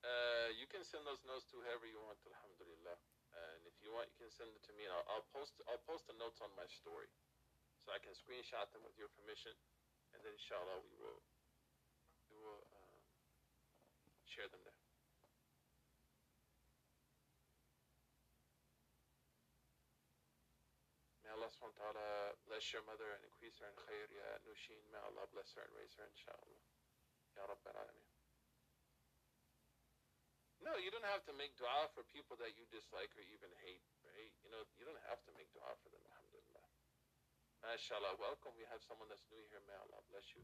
Uh, 0.08 0.50
you 0.56 0.64
can 0.72 0.88
send 0.88 1.04
those 1.04 1.20
notes 1.28 1.44
to 1.52 1.60
whoever 1.60 1.84
you 1.84 2.00
want, 2.00 2.16
alhamdulillah. 2.24 2.96
And 3.38 3.68
if 3.68 3.76
you 3.84 3.92
want, 3.92 4.08
you 4.16 4.18
can 4.24 4.32
send 4.32 4.50
it 4.56 4.64
to 4.66 4.74
me, 4.80 4.88
and 4.88 4.94
I'll, 4.96 5.06
I'll 5.12 5.28
post 5.36 5.60
I'll 5.68 5.84
post 5.84 6.08
the 6.08 6.16
notes 6.16 6.40
on 6.40 6.50
my 6.56 6.66
story 6.72 7.12
so 7.84 7.92
I 7.92 8.00
can 8.00 8.16
screenshot 8.16 8.72
them 8.72 8.82
with 8.88 8.96
your 8.96 9.12
permission, 9.14 9.54
and 10.16 10.24
then 10.24 10.34
inshallah 10.34 10.80
we 10.82 10.94
will 10.96 11.20
we 12.32 12.38
will 12.40 12.64
um, 12.72 12.98
share 14.26 14.48
them 14.48 14.64
there. 14.64 14.80
May 21.28 21.36
Allah 21.48 21.56
subhanahu 21.64 21.80
wa 21.80 21.96
ta'ala 21.96 22.12
bless 22.44 22.76
your 22.76 22.84
mother 22.84 23.08
and 23.08 23.24
increase 23.24 23.56
her 23.64 23.72
in 23.72 23.78
khair, 23.88 24.04
ya 24.12 24.36
Nushin. 24.44 24.84
May 24.92 25.00
Allah 25.00 25.24
bless 25.32 25.56
her 25.56 25.64
and 25.64 25.72
raise 25.80 25.96
her, 25.96 26.04
inshallah. 26.04 26.60
Ya 27.40 27.48
Rabbil 27.48 27.72
Alameen. 27.72 28.12
No, 30.60 30.76
you 30.76 30.92
don't 30.92 31.08
have 31.08 31.24
to 31.24 31.32
make 31.40 31.56
dua 31.56 31.88
for 31.96 32.04
people 32.12 32.36
that 32.44 32.60
you 32.60 32.68
dislike 32.68 33.16
or 33.16 33.24
even 33.32 33.48
hate, 33.64 33.88
right? 34.12 34.36
You 34.44 34.52
know, 34.52 34.60
you 34.76 34.84
don't 34.84 35.00
have 35.08 35.24
to 35.24 35.32
make 35.40 35.48
dua 35.56 35.72
for 35.80 35.88
them, 35.88 36.04
alhamdulillah. 36.12 36.68
MashaAllah, 37.64 38.20
welcome. 38.20 38.52
We 38.60 38.68
have 38.68 38.84
someone 38.84 39.08
that's 39.08 39.24
new 39.32 39.40
here. 39.48 39.64
May 39.72 39.80
Allah 39.88 40.04
bless 40.12 40.36
you. 40.36 40.44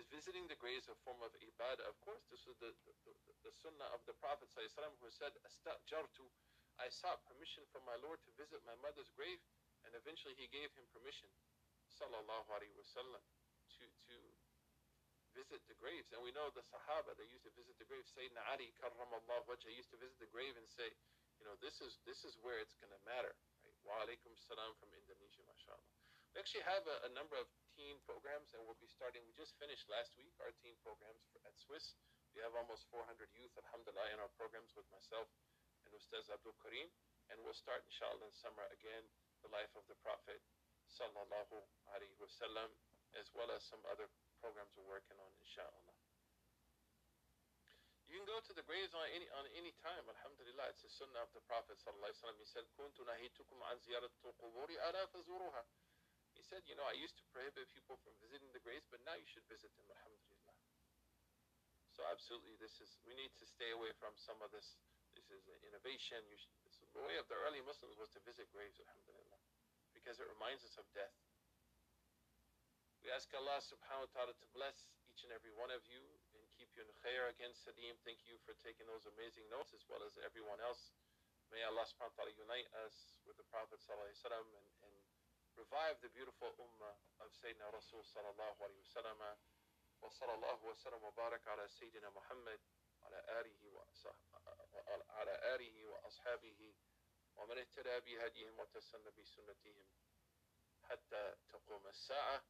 Is 0.00 0.08
visiting 0.08 0.48
the 0.48 0.56
graves 0.56 0.88
a 0.88 0.96
form 1.04 1.20
of 1.20 1.36
ibadah? 1.36 1.84
Of 1.84 2.00
course, 2.00 2.24
this 2.32 2.48
was 2.48 2.56
the, 2.56 2.72
the, 2.88 2.96
the, 3.04 3.12
the 3.44 3.52
sunnah 3.52 3.92
of 3.92 4.00
the 4.08 4.16
Prophet 4.16 4.48
ﷺ 4.56 4.80
who 4.96 5.12
said, 5.12 5.36
I 6.80 6.88
sought 6.88 7.20
permission 7.28 7.68
from 7.68 7.84
my 7.84 8.00
Lord 8.00 8.24
to 8.24 8.32
visit 8.40 8.64
my 8.64 8.80
mother's 8.80 9.12
grave, 9.12 9.44
and 9.86 9.94
eventually 9.94 10.34
he 10.34 10.50
gave 10.50 10.70
him 10.74 10.86
permission, 10.90 11.28
sallallahu 11.90 12.48
alaihi 12.50 12.74
wasallam, 12.74 13.22
to, 13.78 13.84
to 14.10 14.16
visit 15.36 15.62
the 15.70 15.78
graves. 15.78 16.10
And 16.10 16.20
we 16.24 16.34
know 16.34 16.50
the 16.50 16.64
Sahaba, 16.66 17.14
they 17.14 17.28
used 17.30 17.46
to 17.46 17.54
visit 17.54 17.78
the 17.78 17.86
grave. 17.86 18.02
Sayyidina 18.10 18.42
Ali, 18.50 18.74
karramallah 18.80 19.46
wajah, 19.46 19.70
used 19.70 19.92
to 19.94 20.00
visit 20.00 20.18
the 20.18 20.30
grave 20.34 20.56
and 20.58 20.66
say, 20.66 20.90
you 21.38 21.46
know, 21.46 21.54
this 21.62 21.78
is, 21.78 22.02
this 22.02 22.26
is 22.26 22.34
where 22.42 22.58
it's 22.58 22.74
going 22.82 22.90
to 22.90 23.02
matter. 23.06 23.30
Right? 23.62 23.78
Wa 23.86 24.02
alaikum 24.02 24.34
salam 24.34 24.74
from 24.82 24.90
Indonesia, 24.90 25.46
mashallah. 25.46 25.86
We 26.34 26.42
actually 26.42 26.66
have 26.66 26.84
a, 26.84 27.08
a 27.08 27.10
number 27.14 27.38
of 27.38 27.46
teen 27.72 27.96
programs, 28.04 28.52
and 28.52 28.60
we'll 28.66 28.78
be 28.82 28.90
starting. 28.90 29.22
We 29.24 29.32
just 29.38 29.54
finished 29.56 29.86
last 29.88 30.12
week 30.18 30.34
our 30.42 30.50
teen 30.60 30.74
programs 30.82 31.22
for, 31.30 31.38
at 31.46 31.54
Swiss. 31.56 31.94
We 32.34 32.42
have 32.44 32.52
almost 32.58 32.90
400 32.90 33.30
youth, 33.32 33.54
alhamdulillah, 33.56 34.12
in 34.12 34.18
our 34.20 34.30
programs 34.36 34.74
with 34.76 34.84
myself 34.92 35.30
and 35.86 35.94
Ustaz 35.94 36.28
Abdul 36.28 36.58
Karim. 36.60 36.90
And 37.32 37.40
we'll 37.44 37.56
start, 37.56 37.84
inshallah, 37.88 38.28
in 38.28 38.34
summer 38.34 38.66
again, 38.74 39.04
the 39.42 39.52
life 39.52 39.72
of 39.76 39.86
the 39.86 39.98
Prophet, 40.02 40.40
sallallahu 40.88 41.62
alaihi 41.94 42.16
wasallam, 42.18 42.70
as 43.16 43.28
well 43.32 43.50
as 43.52 43.62
some 43.64 43.80
other 43.88 44.08
programs 44.40 44.72
we're 44.76 44.88
working 44.88 45.18
on, 45.20 45.30
inshallah. 45.40 45.96
You 48.08 48.16
can 48.16 48.24
go 48.24 48.40
to 48.40 48.52
the 48.56 48.64
graves 48.64 48.96
on 48.96 49.04
any 49.12 49.28
on 49.36 49.44
any 49.52 49.76
time. 49.84 50.00
Alhamdulillah, 50.08 50.72
it's 50.72 50.80
the 50.80 50.88
sunnah 50.88 51.20
of 51.20 51.32
the 51.36 51.44
Prophet 51.44 51.76
sallallahu 51.76 52.08
alaihi 52.08 52.20
wasallam. 52.24 52.40
He 52.40 52.48
said, 52.48 52.64
"Kuntu 52.72 53.04
quburi 53.04 54.80
ala 54.80 55.04
fazuruha." 55.12 55.62
He 56.32 56.40
said, 56.40 56.64
"You 56.64 56.74
know, 56.80 56.88
I 56.88 56.96
used 56.96 57.20
to 57.20 57.24
prohibit 57.28 57.68
people 57.68 58.00
from 58.00 58.16
visiting 58.24 58.48
the 58.56 58.64
graves, 58.64 58.88
but 58.88 59.04
now 59.04 59.12
you 59.12 59.28
should 59.28 59.44
visit 59.44 59.76
them." 59.76 59.92
Alhamdulillah. 59.92 60.56
So 61.92 62.06
absolutely, 62.08 62.56
this 62.56 62.80
is 62.80 62.96
we 63.04 63.12
need 63.12 63.36
to 63.36 63.44
stay 63.44 63.76
away 63.76 63.92
from 64.00 64.16
some 64.16 64.40
of 64.40 64.48
this. 64.56 64.80
This 65.12 65.28
is 65.28 65.44
an 65.52 65.60
innovation. 65.68 66.24
Should, 66.32 66.88
the 66.96 67.04
way 67.04 67.20
of 67.20 67.28
the 67.28 67.36
early 67.44 67.60
Muslims 67.60 67.98
was 68.00 68.08
to 68.16 68.20
visit 68.24 68.48
graves. 68.56 68.80
Alhamdulillah, 68.80 69.27
because 70.08 70.24
it 70.24 70.32
reminds 70.40 70.64
us 70.64 70.80
of 70.80 70.88
death. 70.96 71.12
We 73.04 73.12
ask 73.12 73.28
Allah 73.36 73.60
subhanahu 73.60 74.08
wa 74.08 74.12
ta'ala 74.16 74.32
to 74.40 74.46
bless 74.56 74.88
each 75.04 75.20
and 75.20 75.28
every 75.36 75.52
one 75.52 75.68
of 75.68 75.84
you 75.84 76.00
and 76.32 76.40
keep 76.56 76.72
you 76.72 76.80
in 76.80 76.88
khair 77.04 77.28
against 77.28 77.68
Sadim. 77.68 77.92
Thank 78.08 78.24
you 78.24 78.40
for 78.48 78.56
taking 78.64 78.88
those 78.88 79.04
amazing 79.04 79.44
notes 79.52 79.76
as 79.76 79.84
well 79.84 80.00
as 80.00 80.16
everyone 80.24 80.64
else. 80.64 80.96
May 81.52 81.60
Allah 81.60 81.84
subhanahu 81.84 82.16
wa 82.16 82.24
ta'ala 82.24 82.32
unite 82.40 82.72
us 82.88 83.20
with 83.28 83.36
the 83.36 83.44
Prophet 83.52 83.84
sallam, 83.84 84.48
and, 84.48 84.68
and 84.80 84.96
revive 85.60 86.00
the 86.00 86.08
beautiful 86.16 86.56
ummah 86.56 86.96
of 87.20 87.28
Sayyidina 87.44 87.68
Rasul 87.68 88.00
sallallahu 88.08 88.64
alayhi 88.64 88.80
wa 88.80 88.92
sallam. 88.96 89.20
Wa 89.20 90.08
sallallahu 90.08 90.72
wa 90.72 90.76
sallam 90.80 91.04
wa 91.04 91.12
barak 91.12 91.44
ala 91.52 91.68
Sayyidina 91.68 92.08
Muhammad 92.16 92.64
ala 93.04 93.44
alihi 93.44 93.68
wa, 93.76 93.84
ala 95.20 95.34
alihi 95.52 95.84
wa 95.84 96.00
ashabihi. 96.08 96.87
ومن 97.38 97.58
اهتدى 97.58 98.00
بهديهم 98.00 98.58
وتسنى 98.58 99.10
بسنتهم 99.10 99.86
حتى 100.82 101.36
تقوم 101.48 101.86
الساعة. 101.86 102.44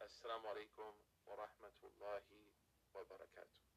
السلام 0.00 0.46
عليكم 0.46 1.04
ورحمة 1.26 1.78
الله 1.84 2.52
وبركاته. 2.94 3.71